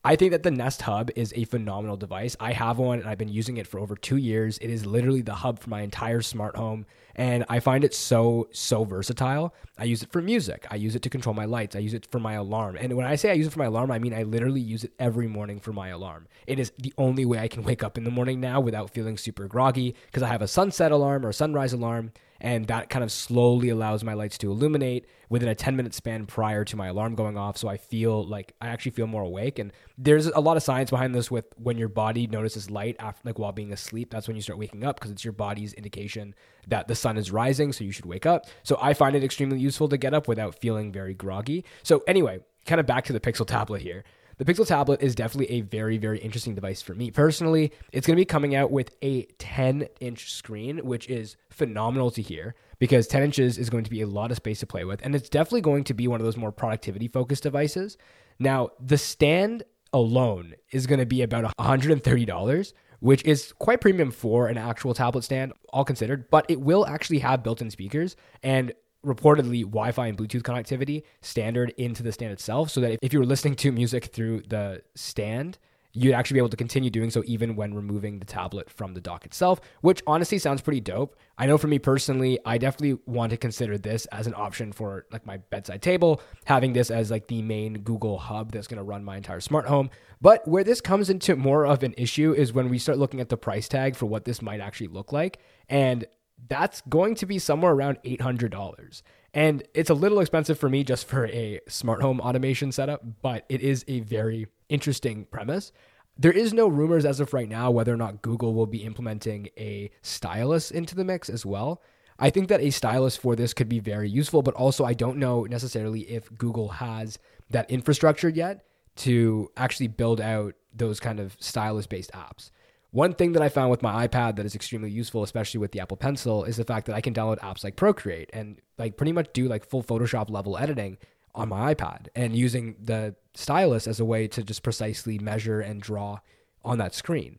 I 0.02 0.16
think 0.16 0.32
that 0.32 0.42
the 0.42 0.50
Nest 0.50 0.80
Hub 0.82 1.10
is 1.14 1.34
a 1.36 1.44
phenomenal 1.44 1.98
device. 1.98 2.34
I 2.40 2.52
have 2.52 2.78
one 2.78 3.00
and 3.00 3.08
I've 3.08 3.18
been 3.18 3.28
using 3.28 3.58
it 3.58 3.66
for 3.66 3.78
over 3.78 3.94
two 3.94 4.16
years. 4.16 4.56
It 4.56 4.70
is 4.70 4.86
literally 4.86 5.20
the 5.20 5.34
hub 5.34 5.58
for 5.58 5.68
my 5.68 5.82
entire 5.82 6.22
smart 6.22 6.56
home. 6.56 6.86
And 7.16 7.44
I 7.50 7.60
find 7.60 7.84
it 7.84 7.92
so, 7.92 8.48
so 8.50 8.84
versatile. 8.84 9.54
I 9.76 9.84
use 9.84 10.02
it 10.02 10.10
for 10.10 10.22
music. 10.22 10.66
I 10.70 10.76
use 10.76 10.94
it 10.94 11.02
to 11.02 11.10
control 11.10 11.34
my 11.34 11.44
lights. 11.44 11.76
I 11.76 11.80
use 11.80 11.92
it 11.92 12.06
for 12.10 12.18
my 12.18 12.32
alarm. 12.34 12.78
And 12.80 12.96
when 12.96 13.04
I 13.04 13.16
say 13.16 13.28
I 13.28 13.34
use 13.34 13.46
it 13.46 13.52
for 13.52 13.58
my 13.58 13.66
alarm, 13.66 13.90
I 13.90 13.98
mean 13.98 14.14
I 14.14 14.22
literally 14.22 14.62
use 14.62 14.84
it 14.84 14.92
every 14.98 15.26
morning 15.26 15.60
for 15.60 15.74
my 15.74 15.88
alarm. 15.88 16.28
It 16.46 16.58
is 16.58 16.72
the 16.78 16.94
only 16.96 17.26
way 17.26 17.38
I 17.38 17.48
can 17.48 17.62
wake 17.62 17.82
up 17.82 17.98
in 17.98 18.04
the 18.04 18.10
morning 18.10 18.40
now 18.40 18.58
without 18.58 18.88
feeling 18.88 19.18
super 19.18 19.48
groggy 19.48 19.94
because 20.06 20.22
I 20.22 20.28
have 20.28 20.40
a 20.40 20.48
sunset 20.48 20.92
alarm 20.92 21.26
or 21.26 21.28
a 21.28 21.34
sunrise 21.34 21.74
alarm 21.74 22.12
and 22.40 22.66
that 22.66 22.88
kind 22.88 23.04
of 23.04 23.12
slowly 23.12 23.68
allows 23.68 24.02
my 24.02 24.14
lights 24.14 24.38
to 24.38 24.50
illuminate 24.50 25.06
within 25.28 25.48
a 25.48 25.54
10 25.54 25.76
minute 25.76 25.94
span 25.94 26.26
prior 26.26 26.64
to 26.64 26.76
my 26.76 26.88
alarm 26.88 27.14
going 27.14 27.36
off. 27.36 27.56
So 27.56 27.68
i 27.68 27.76
feel 27.76 28.24
like 28.24 28.54
i 28.60 28.68
actually 28.68 28.92
feel 28.92 29.06
more 29.06 29.22
awake. 29.22 29.58
And 29.58 29.72
there's 29.98 30.26
a 30.26 30.40
lot 30.40 30.56
of 30.56 30.62
science 30.62 30.90
behind 30.90 31.14
this 31.14 31.30
with 31.30 31.46
when 31.56 31.78
your 31.78 31.88
body 31.88 32.26
notices 32.26 32.70
light 32.70 32.96
after 32.98 33.20
like 33.28 33.38
while 33.38 33.52
being 33.52 33.72
asleep 33.72 34.10
that's 34.10 34.26
when 34.26 34.36
you 34.36 34.42
start 34.42 34.58
waking 34.58 34.84
up 34.84 34.98
because 34.98 35.10
it's 35.10 35.24
your 35.24 35.32
body's 35.32 35.72
indication 35.74 36.34
that 36.66 36.88
the 36.88 36.94
sun 36.94 37.16
is 37.16 37.30
rising 37.30 37.72
so 37.72 37.84
you 37.84 37.92
should 37.92 38.06
wake 38.06 38.26
up. 38.26 38.46
So 38.62 38.78
i 38.80 38.94
find 38.94 39.14
it 39.14 39.24
extremely 39.24 39.58
useful 39.58 39.88
to 39.88 39.96
get 39.96 40.14
up 40.14 40.28
without 40.28 40.58
feeling 40.58 40.92
very 40.92 41.14
groggy. 41.14 41.64
So 41.82 42.02
anyway 42.06 42.40
kind 42.66 42.80
of 42.80 42.86
back 42.86 43.04
to 43.04 43.12
the 43.12 43.20
pixel 43.20 43.46
tablet 43.46 43.80
here 43.82 44.04
the 44.40 44.50
Pixel 44.50 44.66
tablet 44.66 45.02
is 45.02 45.14
definitely 45.14 45.58
a 45.58 45.60
very, 45.60 45.98
very 45.98 46.18
interesting 46.18 46.54
device 46.54 46.80
for 46.80 46.94
me 46.94 47.10
personally. 47.10 47.72
It's 47.92 48.06
going 48.06 48.16
to 48.16 48.20
be 48.20 48.24
coming 48.24 48.54
out 48.54 48.70
with 48.70 48.90
a 49.02 49.24
10 49.38 49.86
inch 50.00 50.32
screen, 50.32 50.78
which 50.78 51.10
is 51.10 51.36
phenomenal 51.50 52.10
to 52.12 52.22
hear 52.22 52.54
because 52.78 53.06
10 53.06 53.22
inches 53.22 53.58
is 53.58 53.68
going 53.68 53.84
to 53.84 53.90
be 53.90 54.00
a 54.00 54.06
lot 54.06 54.30
of 54.30 54.38
space 54.38 54.60
to 54.60 54.66
play 54.66 54.86
with. 54.86 55.02
And 55.04 55.14
it's 55.14 55.28
definitely 55.28 55.60
going 55.60 55.84
to 55.84 55.92
be 55.92 56.08
one 56.08 56.20
of 56.20 56.24
those 56.24 56.38
more 56.38 56.52
productivity 56.52 57.06
focused 57.06 57.42
devices. 57.42 57.98
Now, 58.38 58.70
the 58.82 58.96
stand 58.96 59.62
alone 59.92 60.54
is 60.72 60.86
going 60.86 61.00
to 61.00 61.06
be 61.06 61.20
about 61.20 61.54
$130 61.58 62.72
which 63.00 63.24
is 63.24 63.52
quite 63.58 63.80
premium 63.80 64.10
for 64.10 64.48
an 64.48 64.58
actual 64.58 64.92
tablet 64.94 65.24
stand, 65.24 65.52
all 65.72 65.84
considered, 65.84 66.30
but 66.30 66.44
it 66.48 66.60
will 66.60 66.86
actually 66.86 67.18
have 67.18 67.42
built 67.42 67.62
in 67.62 67.70
speakers. 67.70 68.14
And 68.42 68.72
reportedly 69.04 69.62
Wi-Fi 69.62 70.06
and 70.08 70.18
Bluetooth 70.18 70.42
connectivity 70.42 71.02
standard 71.22 71.72
into 71.76 72.02
the 72.02 72.12
stand 72.12 72.32
itself, 72.32 72.70
so 72.70 72.80
that 72.80 72.98
if 73.02 73.12
you 73.12 73.18
were 73.18 73.26
listening 73.26 73.56
to 73.56 73.72
music 73.72 74.06
through 74.06 74.42
the 74.48 74.82
stand, 74.94 75.58
you'd 75.92 76.14
actually 76.14 76.34
be 76.34 76.38
able 76.38 76.48
to 76.48 76.56
continue 76.56 76.88
doing 76.88 77.10
so 77.10 77.20
even 77.26 77.56
when 77.56 77.74
removing 77.74 78.20
the 78.20 78.24
tablet 78.24 78.70
from 78.70 78.94
the 78.94 79.00
dock 79.00 79.24
itself, 79.24 79.60
which 79.80 80.00
honestly 80.06 80.38
sounds 80.38 80.60
pretty 80.60 80.80
dope. 80.80 81.16
I 81.36 81.46
know 81.46 81.58
for 81.58 81.66
me 81.66 81.80
personally, 81.80 82.38
I 82.44 82.58
definitely 82.58 83.00
want 83.06 83.30
to 83.30 83.36
consider 83.36 83.76
this 83.76 84.06
as 84.06 84.28
an 84.28 84.34
option 84.36 84.70
for 84.70 85.06
like 85.10 85.26
my 85.26 85.38
bedside 85.38 85.82
table, 85.82 86.22
having 86.44 86.72
this 86.72 86.92
as 86.92 87.10
like 87.10 87.26
the 87.26 87.42
main 87.42 87.80
Google 87.80 88.18
hub 88.18 88.52
that's 88.52 88.68
going 88.68 88.76
to 88.76 88.84
run 88.84 89.02
my 89.02 89.16
entire 89.16 89.40
smart 89.40 89.66
home. 89.66 89.90
But 90.20 90.46
where 90.46 90.62
this 90.62 90.80
comes 90.80 91.10
into 91.10 91.34
more 91.34 91.66
of 91.66 91.82
an 91.82 91.94
issue 91.98 92.34
is 92.34 92.52
when 92.52 92.68
we 92.68 92.78
start 92.78 92.98
looking 92.98 93.20
at 93.20 93.28
the 93.28 93.36
price 93.36 93.66
tag 93.66 93.96
for 93.96 94.06
what 94.06 94.24
this 94.24 94.40
might 94.40 94.60
actually 94.60 94.88
look 94.88 95.12
like. 95.12 95.40
And 95.68 96.04
that's 96.48 96.80
going 96.82 97.14
to 97.16 97.26
be 97.26 97.38
somewhere 97.38 97.72
around 97.72 97.98
$800. 98.04 99.02
And 99.32 99.62
it's 99.74 99.90
a 99.90 99.94
little 99.94 100.20
expensive 100.20 100.58
for 100.58 100.68
me 100.68 100.82
just 100.82 101.06
for 101.06 101.26
a 101.26 101.60
smart 101.68 102.02
home 102.02 102.20
automation 102.20 102.72
setup, 102.72 103.02
but 103.22 103.44
it 103.48 103.60
is 103.60 103.84
a 103.86 104.00
very 104.00 104.48
interesting 104.68 105.24
premise. 105.26 105.72
There 106.18 106.32
is 106.32 106.52
no 106.52 106.68
rumors 106.68 107.04
as 107.04 107.20
of 107.20 107.32
right 107.32 107.48
now 107.48 107.70
whether 107.70 107.94
or 107.94 107.96
not 107.96 108.22
Google 108.22 108.54
will 108.54 108.66
be 108.66 108.84
implementing 108.84 109.48
a 109.56 109.90
stylus 110.02 110.70
into 110.70 110.94
the 110.94 111.04
mix 111.04 111.28
as 111.28 111.46
well. 111.46 111.82
I 112.18 112.28
think 112.28 112.48
that 112.48 112.60
a 112.60 112.70
stylus 112.70 113.16
for 113.16 113.34
this 113.34 113.54
could 113.54 113.68
be 113.68 113.80
very 113.80 114.10
useful, 114.10 114.42
but 114.42 114.54
also 114.54 114.84
I 114.84 114.92
don't 114.92 115.16
know 115.16 115.44
necessarily 115.44 116.02
if 116.02 116.28
Google 116.36 116.68
has 116.68 117.18
that 117.50 117.70
infrastructure 117.70 118.28
yet 118.28 118.66
to 118.96 119.50
actually 119.56 119.88
build 119.88 120.20
out 120.20 120.54
those 120.74 121.00
kind 121.00 121.20
of 121.20 121.36
stylus 121.40 121.86
based 121.86 122.12
apps. 122.12 122.50
One 122.92 123.14
thing 123.14 123.32
that 123.32 123.42
I 123.42 123.48
found 123.48 123.70
with 123.70 123.82
my 123.82 124.06
iPad 124.06 124.36
that 124.36 124.46
is 124.46 124.54
extremely 124.54 124.90
useful, 124.90 125.22
especially 125.22 125.58
with 125.58 125.70
the 125.70 125.80
Apple 125.80 125.96
Pencil, 125.96 126.44
is 126.44 126.56
the 126.56 126.64
fact 126.64 126.86
that 126.86 126.96
I 126.96 127.00
can 127.00 127.14
download 127.14 127.38
apps 127.38 127.62
like 127.62 127.76
Procreate 127.76 128.30
and 128.32 128.60
like 128.78 128.96
pretty 128.96 129.12
much 129.12 129.28
do 129.32 129.46
like 129.48 129.64
full 129.64 129.82
Photoshop 129.82 130.28
level 130.28 130.58
editing 130.58 130.98
on 131.34 131.48
my 131.48 131.72
iPad 131.72 132.08
and 132.16 132.34
using 132.34 132.74
the 132.82 133.14
stylus 133.34 133.86
as 133.86 134.00
a 134.00 134.04
way 134.04 134.26
to 134.26 134.42
just 134.42 134.64
precisely 134.64 135.18
measure 135.18 135.60
and 135.60 135.80
draw 135.80 136.18
on 136.64 136.78
that 136.78 136.94
screen. 136.94 137.38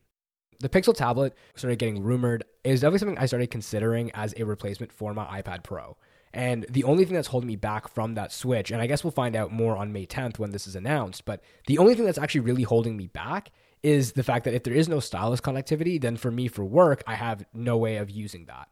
The 0.62 0.70
Pixel 0.70 0.96
tablet 0.96 1.36
started 1.56 1.80
getting 1.80 2.02
rumored. 2.02 2.46
Was 2.64 2.80
definitely 2.80 3.00
something 3.00 3.18
I 3.18 3.26
started 3.26 3.52
considering 3.52 4.12
as 4.12 4.34
a 4.38 4.46
replacement 4.46 4.94
for 4.94 5.14
my 5.14 5.42
iPad 5.42 5.64
Pro. 5.64 5.98
And 6.34 6.66
the 6.70 6.86
only 6.86 7.04
thing 7.04 7.16
that's 7.16 7.28
holding 7.28 7.48
me 7.48 7.58
back 7.58 7.90
from 7.90 8.14
that 8.14 8.32
switch, 8.32 8.72
and 8.72 8.82
I 8.82 8.88
guess 8.88 9.04
we'll 9.04 9.12
find 9.12 9.36
out 9.36 9.52
more 9.52 9.76
on 9.76 9.92
May 9.92 10.06
10th 10.06 10.40
when 10.40 10.52
this 10.52 10.66
is 10.66 10.78
announced, 10.78 11.26
but 11.26 11.44
the 11.68 11.78
only 11.78 11.94
thing 11.94 12.06
that's 12.06 12.18
actually 12.18 12.42
really 12.42 12.64
holding 12.64 12.96
me 12.96 13.08
back 13.08 13.52
is 13.84 14.14
the 14.14 14.24
fact 14.24 14.46
that 14.46 14.54
if 14.54 14.64
there 14.64 14.74
is 14.74 14.88
no 14.88 15.00
stylus 15.00 15.42
connectivity, 15.42 16.00
then 16.00 16.18
for 16.18 16.32
me 16.32 16.48
for 16.48 16.64
work, 16.64 17.04
I 17.08 17.16
have 17.16 17.46
no 17.54 17.78
way 17.78 17.98
of 17.98 18.10
using 18.10 18.46
that. 18.46 18.70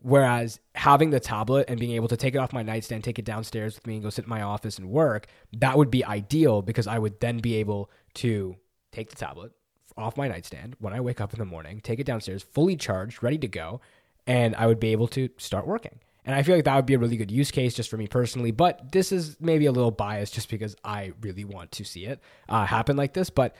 Whereas 0.00 0.60
having 0.74 1.10
the 1.10 1.20
tablet 1.20 1.66
and 1.68 1.78
being 1.80 1.92
able 1.92 2.08
to 2.08 2.16
take 2.16 2.34
it 2.34 2.38
off 2.38 2.52
my 2.52 2.62
nightstand, 2.62 3.02
take 3.02 3.18
it 3.18 3.24
downstairs 3.24 3.74
with 3.74 3.86
me 3.86 3.94
and 3.94 4.02
go 4.02 4.10
sit 4.10 4.24
in 4.24 4.30
my 4.30 4.42
office 4.42 4.78
and 4.78 4.88
work, 4.90 5.26
that 5.54 5.76
would 5.76 5.90
be 5.90 6.04
ideal 6.04 6.62
because 6.62 6.86
I 6.86 6.98
would 6.98 7.20
then 7.20 7.38
be 7.38 7.56
able 7.56 7.90
to 8.14 8.56
take 8.92 9.10
the 9.10 9.16
tablet 9.16 9.52
off 9.96 10.16
my 10.16 10.28
nightstand 10.28 10.76
when 10.78 10.92
I 10.92 11.00
wake 11.00 11.20
up 11.20 11.32
in 11.32 11.40
the 11.40 11.44
morning, 11.44 11.80
take 11.80 11.98
it 11.98 12.06
downstairs, 12.06 12.42
fully 12.42 12.76
charged, 12.76 13.22
ready 13.22 13.38
to 13.38 13.48
go, 13.48 13.80
and 14.26 14.54
I 14.54 14.66
would 14.66 14.78
be 14.78 14.92
able 14.92 15.08
to 15.08 15.28
start 15.36 15.66
working. 15.66 15.98
And 16.24 16.36
I 16.36 16.42
feel 16.42 16.54
like 16.54 16.66
that 16.66 16.76
would 16.76 16.86
be 16.86 16.94
a 16.94 16.98
really 16.98 17.16
good 17.16 17.30
use 17.30 17.50
case 17.50 17.74
just 17.74 17.88
for 17.88 17.96
me 17.96 18.06
personally. 18.06 18.50
But 18.50 18.92
this 18.92 19.12
is 19.12 19.36
maybe 19.40 19.66
a 19.66 19.72
little 19.72 19.90
biased 19.90 20.34
just 20.34 20.50
because 20.50 20.76
I 20.84 21.12
really 21.22 21.44
want 21.44 21.72
to 21.72 21.84
see 21.84 22.04
it 22.04 22.20
uh, 22.48 22.66
happen 22.66 22.96
like 22.96 23.14
this. 23.14 23.30
But 23.30 23.56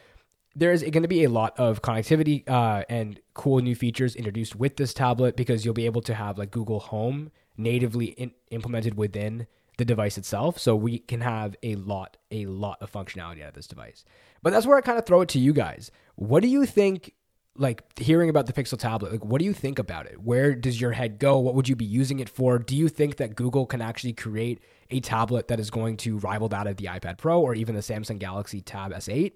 there's 0.59 0.83
going 0.83 1.03
to 1.03 1.09
be 1.09 1.25
a 1.25 1.31
lot 1.31 1.59
of 1.59 1.83
connectivity 1.83 2.49
uh, 2.49 2.83
and 2.89 3.21
cool 3.35 3.61
new 3.61 3.77
features 3.77 4.17
introduced 4.17 4.57
with 4.57 4.77
this 4.77 4.93
tablet 4.93 5.37
because 5.37 5.65
you'll 5.65 5.75
be 5.75 5.87
able 5.87 6.03
to 6.03 6.15
have 6.15 6.37
like 6.37 6.51
Google 6.51 6.81
Home 6.81 7.31
natively 7.57 8.07
in- 8.07 8.33
implemented 8.51 8.97
within 8.97 9.47
the 9.77 9.85
device 9.85 10.19
itself. 10.19 10.59
So 10.59 10.75
we 10.75 10.99
can 10.99 11.21
have 11.21 11.55
a 11.63 11.77
lot, 11.77 12.17
a 12.33 12.47
lot 12.47 12.83
of 12.83 12.91
functionality 12.91 13.43
out 13.43 13.51
of 13.51 13.55
this 13.55 13.69
device. 13.69 14.05
But 14.43 14.53
that's 14.53 14.67
where 14.67 14.77
I 14.77 14.81
kind 14.81 14.99
of 14.99 15.07
throw 15.07 15.21
it 15.21 15.29
to 15.31 15.39
you 15.39 15.53
guys. 15.53 15.91
What 16.17 16.43
do 16.43 16.49
you 16.49 16.67
think? 16.67 17.15
Like 17.61 17.99
hearing 17.99 18.31
about 18.31 18.47
the 18.47 18.53
Pixel 18.53 18.79
tablet, 18.79 19.11
like 19.11 19.25
what 19.25 19.41
do 19.41 19.45
you 19.45 19.53
think 19.53 19.81
about 19.81 20.07
it? 20.07 20.23
Where 20.23 20.55
does 20.55 20.81
your 20.81 20.93
head 20.93 21.19
go? 21.19 21.41
What 21.41 21.57
would 21.57 21.69
you 21.69 21.75
be 21.75 21.85
using 21.85 22.21
it 22.21 22.29
for? 22.29 22.61
Do 22.61 22.77
you 22.77 22.89
think 22.89 23.17
that 23.17 23.35
Google 23.35 23.67
can 23.67 23.83
actually 23.83 24.13
create 24.13 24.61
a 24.91 25.01
tablet 25.01 25.49
that 25.49 25.59
is 25.59 25.69
going 25.69 25.97
to 25.99 26.19
rival 26.19 26.49
that 26.51 26.69
of 26.69 26.77
the 26.77 26.85
iPad 26.85 27.19
Pro 27.19 27.41
or 27.41 27.57
even 27.57 27.75
the 27.75 27.81
Samsung 27.81 28.21
Galaxy 28.21 28.61
Tab 28.61 28.93
S8? 28.93 29.33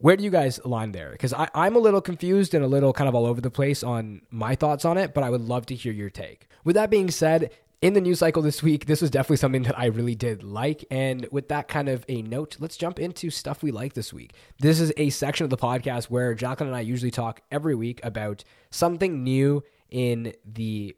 Where 0.00 0.16
do 0.16 0.24
you 0.24 0.30
guys 0.30 0.58
align 0.64 0.92
there? 0.92 1.10
Because 1.12 1.34
I'm 1.36 1.76
a 1.76 1.78
little 1.78 2.00
confused 2.00 2.54
and 2.54 2.64
a 2.64 2.68
little 2.68 2.94
kind 2.94 3.06
of 3.06 3.14
all 3.14 3.26
over 3.26 3.42
the 3.42 3.50
place 3.50 3.82
on 3.82 4.22
my 4.30 4.54
thoughts 4.54 4.86
on 4.86 4.96
it, 4.96 5.12
but 5.12 5.22
I 5.22 5.28
would 5.28 5.42
love 5.42 5.66
to 5.66 5.74
hear 5.74 5.92
your 5.92 6.08
take. 6.08 6.48
With 6.64 6.74
that 6.76 6.88
being 6.88 7.10
said, 7.10 7.50
in 7.82 7.92
the 7.92 8.00
news 8.00 8.18
cycle 8.18 8.42
this 8.42 8.62
week, 8.62 8.86
this 8.86 9.02
was 9.02 9.10
definitely 9.10 9.36
something 9.36 9.62
that 9.64 9.78
I 9.78 9.86
really 9.86 10.14
did 10.14 10.42
like. 10.42 10.86
And 10.90 11.28
with 11.30 11.48
that 11.48 11.68
kind 11.68 11.90
of 11.90 12.06
a 12.08 12.22
note, 12.22 12.56
let's 12.60 12.78
jump 12.78 12.98
into 12.98 13.28
stuff 13.28 13.62
we 13.62 13.72
like 13.72 13.92
this 13.92 14.12
week. 14.12 14.32
This 14.58 14.80
is 14.80 14.90
a 14.96 15.10
section 15.10 15.44
of 15.44 15.50
the 15.50 15.58
podcast 15.58 16.06
where 16.06 16.34
Jacklyn 16.34 16.68
and 16.68 16.76
I 16.76 16.80
usually 16.80 17.10
talk 17.10 17.42
every 17.50 17.74
week 17.74 18.00
about 18.02 18.42
something 18.70 19.22
new 19.22 19.62
in 19.90 20.32
the 20.44 20.96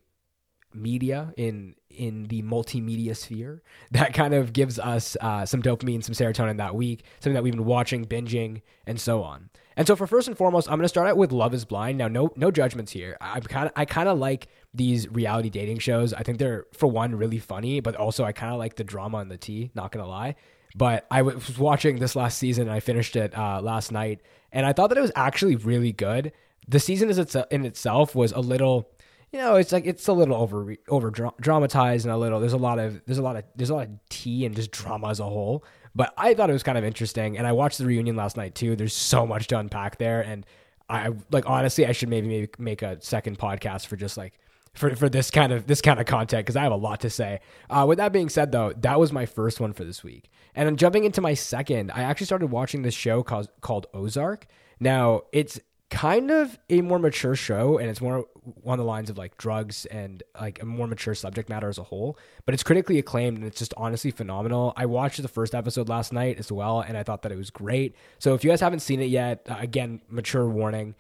media 0.75 1.33
in 1.37 1.75
in 1.91 2.25
the 2.25 2.43
multimedia 2.43 3.17
sphere. 3.17 3.62
That 3.91 4.14
kind 4.14 4.35
of 4.35 4.52
gives 4.52 4.79
us 4.79 5.17
uh, 5.21 5.45
some 5.45 5.62
dopamine 5.62 6.02
some 6.02 6.14
serotonin 6.14 6.57
that 6.59 6.75
week 6.75 7.05
something 7.21 7.35
that 7.35 7.43
we've 7.43 7.52
been 7.52 7.64
watching 7.64 8.05
binging 8.05 8.62
and 8.87 9.00
so 9.00 9.23
on. 9.23 9.50
And 9.76 9.87
so 9.87 9.97
for 9.97 10.07
first 10.07 10.29
and 10.29 10.37
foremost 10.37 10.69
i'm 10.69 10.76
going 10.76 10.85
to 10.85 10.88
start 10.88 11.09
out 11.09 11.17
with 11.17 11.33
love 11.33 11.55
is 11.55 11.64
blind. 11.64 11.99
Now 11.99 12.09
no 12.09 12.33
no 12.37 12.50
judgments 12.50 12.93
here. 12.93 13.17
I'm 13.21 13.43
kind 13.43 13.67
of 13.67 13.73
i 13.76 13.85
kind 13.85 14.09
of 14.09 14.19
like 14.19 14.49
these 14.75 15.09
reality 15.09 15.50
dating 15.50 15.79
shows. 15.79 16.12
I 16.14 16.23
think 16.23 16.38
they're 16.38 16.67
for 16.73 16.87
one 16.87 17.14
really 17.14 17.38
funny 17.38 17.81
but 17.81 17.97
also 17.97 18.25
i 18.25 18.33
kind 18.33 18.52
of 18.52 18.59
like 18.59 18.76
the 18.76 18.85
drama 18.85 19.19
and 19.19 19.31
the 19.31 19.38
tea 19.38 19.71
not 19.75 19.93
to 19.93 20.05
lie. 20.07 20.37
But 20.75 21.07
I 21.11 21.23
was 21.23 21.59
watching 21.59 21.99
this 21.99 22.17
last 22.17 22.38
season 22.38 22.62
and 22.64 22.73
I 22.73 22.81
finished 22.81 23.17
it 23.17 23.37
uh, 23.37 23.61
last 23.61 23.93
night, 23.93 24.21
and 24.52 24.64
I 24.64 24.73
thought 24.73 24.88
that 24.88 24.99
it 24.99 25.02
was 25.02 25.12
actually 25.14 25.57
really 25.57 25.93
good. 25.93 26.33
The 26.69 26.81
season 26.81 27.11
is 27.11 27.19
itself 27.19 27.47
in 27.50 27.64
itself 27.64 28.14
was 28.14 28.33
a 28.33 28.41
little 28.41 28.88
you 29.32 29.38
know, 29.38 29.56
it's 29.56 29.72
like 29.72 29.86
it's 29.86 30.06
a 30.08 30.12
little 30.12 30.36
over 30.36 30.76
over 30.88 31.10
dramatized 31.10 32.04
and 32.04 32.12
a 32.12 32.18
little. 32.18 32.38
There's 32.38 32.52
a 32.52 32.58
lot 32.58 32.78
of 32.78 33.02
there's 33.06 33.18
a 33.18 33.22
lot 33.22 33.36
of 33.36 33.44
there's 33.56 33.70
a 33.70 33.74
lot 33.74 33.88
of 33.88 33.92
tea 34.10 34.44
and 34.44 34.54
just 34.54 34.70
drama 34.70 35.08
as 35.08 35.20
a 35.20 35.24
whole. 35.24 35.64
But 35.94 36.12
I 36.16 36.34
thought 36.34 36.50
it 36.50 36.54
was 36.54 36.62
kind 36.62 36.78
of 36.78 36.84
interesting, 36.84 37.38
and 37.38 37.46
I 37.46 37.52
watched 37.52 37.78
the 37.78 37.86
reunion 37.86 38.14
last 38.14 38.36
night 38.36 38.54
too. 38.54 38.76
There's 38.76 38.94
so 38.94 39.26
much 39.26 39.46
to 39.48 39.58
unpack 39.58 39.98
there, 39.98 40.20
and 40.20 40.44
I 40.88 41.12
like 41.30 41.48
honestly, 41.48 41.86
I 41.86 41.92
should 41.92 42.10
maybe 42.10 42.28
maybe 42.28 42.50
make 42.58 42.82
a 42.82 43.00
second 43.00 43.38
podcast 43.38 43.86
for 43.86 43.96
just 43.96 44.18
like 44.18 44.38
for, 44.74 44.94
for 44.96 45.08
this 45.08 45.30
kind 45.30 45.52
of 45.52 45.66
this 45.66 45.80
kind 45.80 45.98
of 45.98 46.04
content 46.04 46.44
because 46.44 46.56
I 46.56 46.62
have 46.62 46.72
a 46.72 46.76
lot 46.76 47.00
to 47.00 47.10
say. 47.10 47.40
Uh, 47.70 47.86
with 47.88 47.98
that 47.98 48.12
being 48.12 48.28
said, 48.28 48.52
though, 48.52 48.74
that 48.80 49.00
was 49.00 49.12
my 49.12 49.24
first 49.24 49.60
one 49.60 49.72
for 49.72 49.84
this 49.84 50.04
week, 50.04 50.30
and 50.54 50.68
I'm 50.68 50.76
jumping 50.76 51.04
into 51.04 51.22
my 51.22 51.32
second. 51.32 51.90
I 51.90 52.02
actually 52.02 52.26
started 52.26 52.48
watching 52.48 52.82
this 52.82 52.94
show 52.94 53.22
called 53.22 53.48
called 53.62 53.86
Ozark. 53.94 54.46
Now 54.78 55.22
it's 55.32 55.58
kind 55.92 56.30
of 56.30 56.58
a 56.70 56.80
more 56.80 56.99
mature 56.99 57.37
show 57.37 57.76
and 57.76 57.90
it's 57.90 58.00
more 58.00 58.25
on 58.64 58.78
the 58.78 58.84
lines 58.84 59.11
of 59.11 59.18
like 59.18 59.37
drugs 59.37 59.84
and 59.87 60.22
like 60.40 60.62
a 60.62 60.64
more 60.64 60.87
mature 60.87 61.14
subject 61.14 61.50
matter 61.50 61.68
as 61.68 61.76
a 61.76 61.82
whole 61.82 62.18
but 62.46 62.54
it's 62.54 62.62
critically 62.62 62.99
acclaimed 62.99 63.37
and 63.37 63.46
it's 63.46 63.58
just 63.58 63.75
honestly 63.76 64.11
phenomenal. 64.11 64.72
I 64.75 64.87
watched 64.87 65.20
the 65.20 65.28
first 65.28 65.54
episode 65.54 65.90
last 65.90 66.11
night 66.11 66.38
as 66.38 66.50
well 66.50 66.80
and 66.80 66.96
i 66.96 67.02
thought 67.02 67.20
that 67.22 67.30
it 67.30 67.37
was 67.37 67.50
great. 67.50 67.94
So 68.18 68.32
if 68.32 68.42
you 68.42 68.49
guys 68.50 68.62
haven't 68.62 68.80
seen 68.80 69.02
it 69.02 69.11
yet 69.11 69.46
uh, 69.50 69.56
again 69.61 70.00
mature 70.08 70.49
warning 70.49 70.94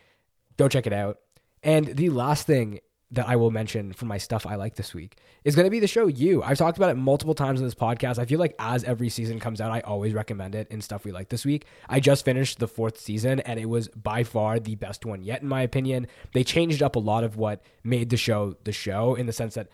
go 0.58 0.68
check 0.68 0.86
it 0.86 0.92
out. 0.92 1.20
And 1.62 1.86
the 1.86 2.10
last 2.10 2.46
thing 2.46 2.80
that 3.12 3.28
I 3.28 3.36
will 3.36 3.50
mention 3.50 3.92
for 3.92 4.06
my 4.06 4.18
stuff 4.18 4.46
I 4.46 4.56
like 4.56 4.74
this 4.76 4.94
week 4.94 5.18
is 5.44 5.54
going 5.54 5.66
to 5.66 5.70
be 5.70 5.80
the 5.80 5.86
show 5.86 6.06
You. 6.06 6.42
I've 6.42 6.56
talked 6.58 6.78
about 6.78 6.90
it 6.90 6.96
multiple 6.96 7.34
times 7.34 7.60
in 7.60 7.66
this 7.66 7.74
podcast. 7.74 8.18
I 8.18 8.24
feel 8.24 8.40
like 8.40 8.54
as 8.58 8.84
every 8.84 9.10
season 9.10 9.38
comes 9.38 9.60
out, 9.60 9.70
I 9.70 9.80
always 9.80 10.14
recommend 10.14 10.54
it 10.54 10.68
in 10.70 10.80
stuff 10.80 11.04
we 11.04 11.12
like 11.12 11.28
this 11.28 11.44
week. 11.44 11.66
I 11.88 12.00
just 12.00 12.24
finished 12.24 12.58
the 12.58 12.68
fourth 12.68 12.98
season 12.98 13.40
and 13.40 13.60
it 13.60 13.66
was 13.66 13.88
by 13.88 14.24
far 14.24 14.58
the 14.58 14.76
best 14.76 15.04
one 15.04 15.22
yet, 15.22 15.42
in 15.42 15.48
my 15.48 15.60
opinion. 15.62 16.06
They 16.32 16.42
changed 16.42 16.82
up 16.82 16.96
a 16.96 17.00
lot 17.00 17.22
of 17.22 17.36
what 17.36 17.62
made 17.84 18.10
the 18.10 18.16
show 18.16 18.56
the 18.64 18.72
show 18.72 19.14
in 19.14 19.26
the 19.26 19.32
sense 19.32 19.54
that 19.54 19.68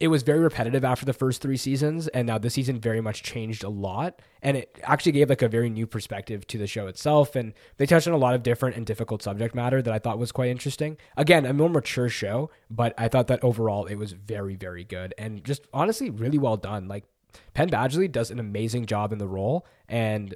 it 0.00 0.08
was 0.08 0.22
very 0.22 0.40
repetitive 0.40 0.84
after 0.84 1.06
the 1.06 1.12
first 1.12 1.40
three 1.40 1.56
seasons, 1.56 2.08
and 2.08 2.26
now 2.26 2.36
this 2.36 2.54
season 2.54 2.80
very 2.80 3.00
much 3.00 3.22
changed 3.22 3.62
a 3.62 3.68
lot. 3.68 4.20
And 4.42 4.56
it 4.56 4.78
actually 4.82 5.12
gave 5.12 5.28
like 5.28 5.42
a 5.42 5.48
very 5.48 5.70
new 5.70 5.86
perspective 5.86 6.46
to 6.48 6.58
the 6.58 6.66
show 6.66 6.88
itself. 6.88 7.36
And 7.36 7.54
they 7.76 7.86
touched 7.86 8.08
on 8.08 8.12
a 8.12 8.18
lot 8.18 8.34
of 8.34 8.42
different 8.42 8.76
and 8.76 8.84
difficult 8.84 9.22
subject 9.22 9.54
matter 9.54 9.80
that 9.80 9.94
I 9.94 10.00
thought 10.00 10.18
was 10.18 10.32
quite 10.32 10.50
interesting. 10.50 10.96
Again, 11.16 11.46
a 11.46 11.52
more 11.52 11.68
mature 11.68 12.08
show, 12.08 12.50
but 12.68 12.92
I 12.98 13.08
thought 13.08 13.28
that 13.28 13.44
overall 13.44 13.86
it 13.86 13.94
was 13.94 14.12
very, 14.12 14.56
very 14.56 14.84
good 14.84 15.14
and 15.16 15.44
just 15.44 15.66
honestly 15.72 16.10
really 16.10 16.38
well 16.38 16.56
done. 16.56 16.88
Like 16.88 17.04
Penn 17.52 17.70
Badgley 17.70 18.10
does 18.10 18.30
an 18.30 18.40
amazing 18.40 18.86
job 18.86 19.12
in 19.12 19.18
the 19.18 19.28
role, 19.28 19.66
and 19.88 20.34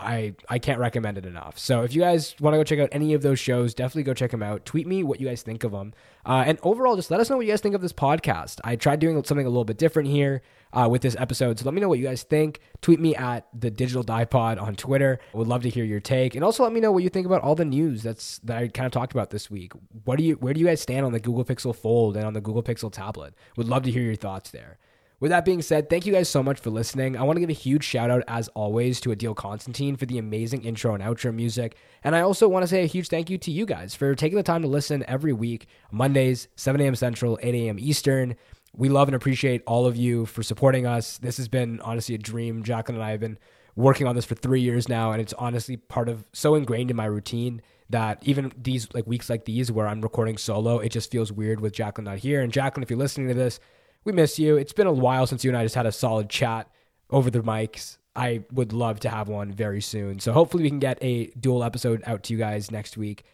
I 0.00 0.34
I 0.48 0.58
can't 0.58 0.78
recommend 0.78 1.18
it 1.18 1.26
enough. 1.26 1.58
So 1.58 1.82
if 1.82 1.94
you 1.94 2.00
guys 2.00 2.34
want 2.40 2.54
to 2.54 2.58
go 2.58 2.64
check 2.64 2.78
out 2.78 2.88
any 2.92 3.14
of 3.14 3.22
those 3.22 3.38
shows, 3.38 3.74
definitely 3.74 4.04
go 4.04 4.14
check 4.14 4.30
them 4.30 4.42
out. 4.42 4.64
Tweet 4.64 4.86
me 4.86 5.02
what 5.02 5.20
you 5.20 5.28
guys 5.28 5.42
think 5.42 5.64
of 5.64 5.72
them, 5.72 5.92
uh, 6.26 6.44
and 6.46 6.58
overall, 6.62 6.96
just 6.96 7.10
let 7.10 7.20
us 7.20 7.30
know 7.30 7.36
what 7.36 7.46
you 7.46 7.52
guys 7.52 7.60
think 7.60 7.74
of 7.74 7.80
this 7.80 7.92
podcast. 7.92 8.60
I 8.64 8.76
tried 8.76 9.00
doing 9.00 9.22
something 9.24 9.46
a 9.46 9.50
little 9.50 9.64
bit 9.64 9.78
different 9.78 10.08
here 10.08 10.42
uh, 10.72 10.88
with 10.90 11.02
this 11.02 11.16
episode, 11.18 11.58
so 11.58 11.64
let 11.64 11.74
me 11.74 11.80
know 11.80 11.88
what 11.88 11.98
you 11.98 12.06
guys 12.06 12.22
think. 12.22 12.60
Tweet 12.80 13.00
me 13.00 13.14
at 13.16 13.46
the 13.58 13.70
Digital 13.70 14.04
Dipod 14.04 14.60
on 14.60 14.74
Twitter. 14.76 15.18
I 15.34 15.38
would 15.38 15.48
love 15.48 15.62
to 15.62 15.70
hear 15.70 15.84
your 15.84 16.00
take, 16.00 16.34
and 16.34 16.44
also 16.44 16.62
let 16.62 16.72
me 16.72 16.80
know 16.80 16.92
what 16.92 17.02
you 17.02 17.08
think 17.08 17.26
about 17.26 17.42
all 17.42 17.54
the 17.54 17.64
news 17.64 18.02
that's 18.02 18.38
that 18.40 18.58
I 18.58 18.68
kind 18.68 18.86
of 18.86 18.92
talked 18.92 19.12
about 19.12 19.30
this 19.30 19.50
week. 19.50 19.72
What 20.04 20.16
do 20.16 20.24
you 20.24 20.34
where 20.34 20.54
do 20.54 20.60
you 20.60 20.66
guys 20.66 20.80
stand 20.80 21.06
on 21.06 21.12
the 21.12 21.20
Google 21.20 21.44
Pixel 21.44 21.74
Fold 21.74 22.16
and 22.16 22.26
on 22.26 22.32
the 22.34 22.40
Google 22.40 22.62
Pixel 22.62 22.92
tablet? 22.92 23.34
Would 23.56 23.68
love 23.68 23.82
to 23.84 23.90
hear 23.90 24.02
your 24.02 24.16
thoughts 24.16 24.50
there. 24.50 24.78
With 25.20 25.30
that 25.32 25.44
being 25.44 25.60
said, 25.60 25.90
thank 25.90 26.06
you 26.06 26.14
guys 26.14 26.30
so 26.30 26.42
much 26.42 26.58
for 26.58 26.70
listening. 26.70 27.14
I 27.14 27.22
want 27.24 27.36
to 27.36 27.40
give 27.40 27.50
a 27.50 27.52
huge 27.52 27.84
shout 27.84 28.10
out, 28.10 28.22
as 28.26 28.48
always, 28.48 29.00
to 29.02 29.10
Adil 29.10 29.36
Constantine 29.36 29.96
for 29.96 30.06
the 30.06 30.16
amazing 30.16 30.64
intro 30.64 30.94
and 30.94 31.04
outro 31.04 31.32
music. 31.32 31.76
And 32.02 32.16
I 32.16 32.22
also 32.22 32.48
want 32.48 32.62
to 32.62 32.66
say 32.66 32.84
a 32.84 32.86
huge 32.86 33.08
thank 33.08 33.28
you 33.28 33.36
to 33.36 33.50
you 33.50 33.66
guys 33.66 33.94
for 33.94 34.14
taking 34.14 34.38
the 34.38 34.42
time 34.42 34.62
to 34.62 34.68
listen 34.68 35.04
every 35.06 35.34
week, 35.34 35.66
Mondays, 35.92 36.48
7 36.56 36.80
a.m. 36.80 36.96
Central, 36.96 37.38
8 37.42 37.54
a.m. 37.54 37.78
Eastern. 37.78 38.34
We 38.74 38.88
love 38.88 39.08
and 39.08 39.14
appreciate 39.14 39.62
all 39.66 39.84
of 39.84 39.94
you 39.94 40.24
for 40.24 40.42
supporting 40.42 40.86
us. 40.86 41.18
This 41.18 41.36
has 41.36 41.48
been 41.48 41.80
honestly 41.80 42.14
a 42.14 42.18
dream. 42.18 42.62
Jacklyn 42.62 42.96
and 42.96 43.04
I 43.04 43.10
have 43.10 43.20
been 43.20 43.38
working 43.76 44.06
on 44.06 44.16
this 44.16 44.24
for 44.24 44.36
three 44.36 44.62
years 44.62 44.88
now, 44.88 45.12
and 45.12 45.20
it's 45.20 45.34
honestly 45.34 45.76
part 45.76 46.08
of 46.08 46.24
so 46.32 46.54
ingrained 46.54 46.90
in 46.90 46.96
my 46.96 47.04
routine 47.04 47.60
that 47.90 48.22
even 48.22 48.52
these 48.56 48.88
like 48.94 49.06
weeks 49.06 49.28
like 49.28 49.44
these 49.44 49.70
where 49.70 49.86
I'm 49.86 50.00
recording 50.00 50.38
solo, 50.38 50.78
it 50.78 50.90
just 50.90 51.10
feels 51.10 51.30
weird 51.30 51.60
with 51.60 51.74
Jacklyn 51.74 52.06
not 52.06 52.18
here. 52.18 52.40
And 52.40 52.50
Jacklyn, 52.50 52.82
if 52.82 52.88
you're 52.88 52.98
listening 52.98 53.28
to 53.28 53.34
this, 53.34 53.60
we 54.04 54.12
miss 54.12 54.38
you. 54.38 54.56
It's 54.56 54.72
been 54.72 54.86
a 54.86 54.92
while 54.92 55.26
since 55.26 55.44
you 55.44 55.50
and 55.50 55.56
I 55.56 55.64
just 55.64 55.74
had 55.74 55.86
a 55.86 55.92
solid 55.92 56.28
chat 56.28 56.68
over 57.10 57.30
the 57.30 57.40
mics. 57.40 57.98
I 58.16 58.44
would 58.52 58.72
love 58.72 59.00
to 59.00 59.08
have 59.08 59.28
one 59.28 59.52
very 59.52 59.80
soon. 59.80 60.18
So 60.18 60.32
hopefully 60.32 60.64
we 60.64 60.68
can 60.68 60.78
get 60.80 60.98
a 61.00 61.26
dual 61.38 61.62
episode 61.62 62.02
out 62.06 62.24
to 62.24 62.32
you 62.32 62.38
guys 62.38 62.70
next 62.70 62.96
week. 62.96 63.24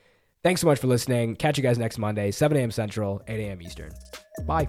Thanks 0.43 0.61
so 0.61 0.67
much 0.67 0.79
for 0.79 0.87
listening. 0.87 1.35
Catch 1.37 1.57
you 1.57 1.63
guys 1.63 1.79
next 1.79 1.99
Monday, 1.99 2.31
7 2.31 2.57
a.m. 2.57 2.71
Central, 2.71 3.23
8 3.27 3.41
a.m. 3.41 3.63
Eastern. 3.63 3.91
Bye. 4.47 4.69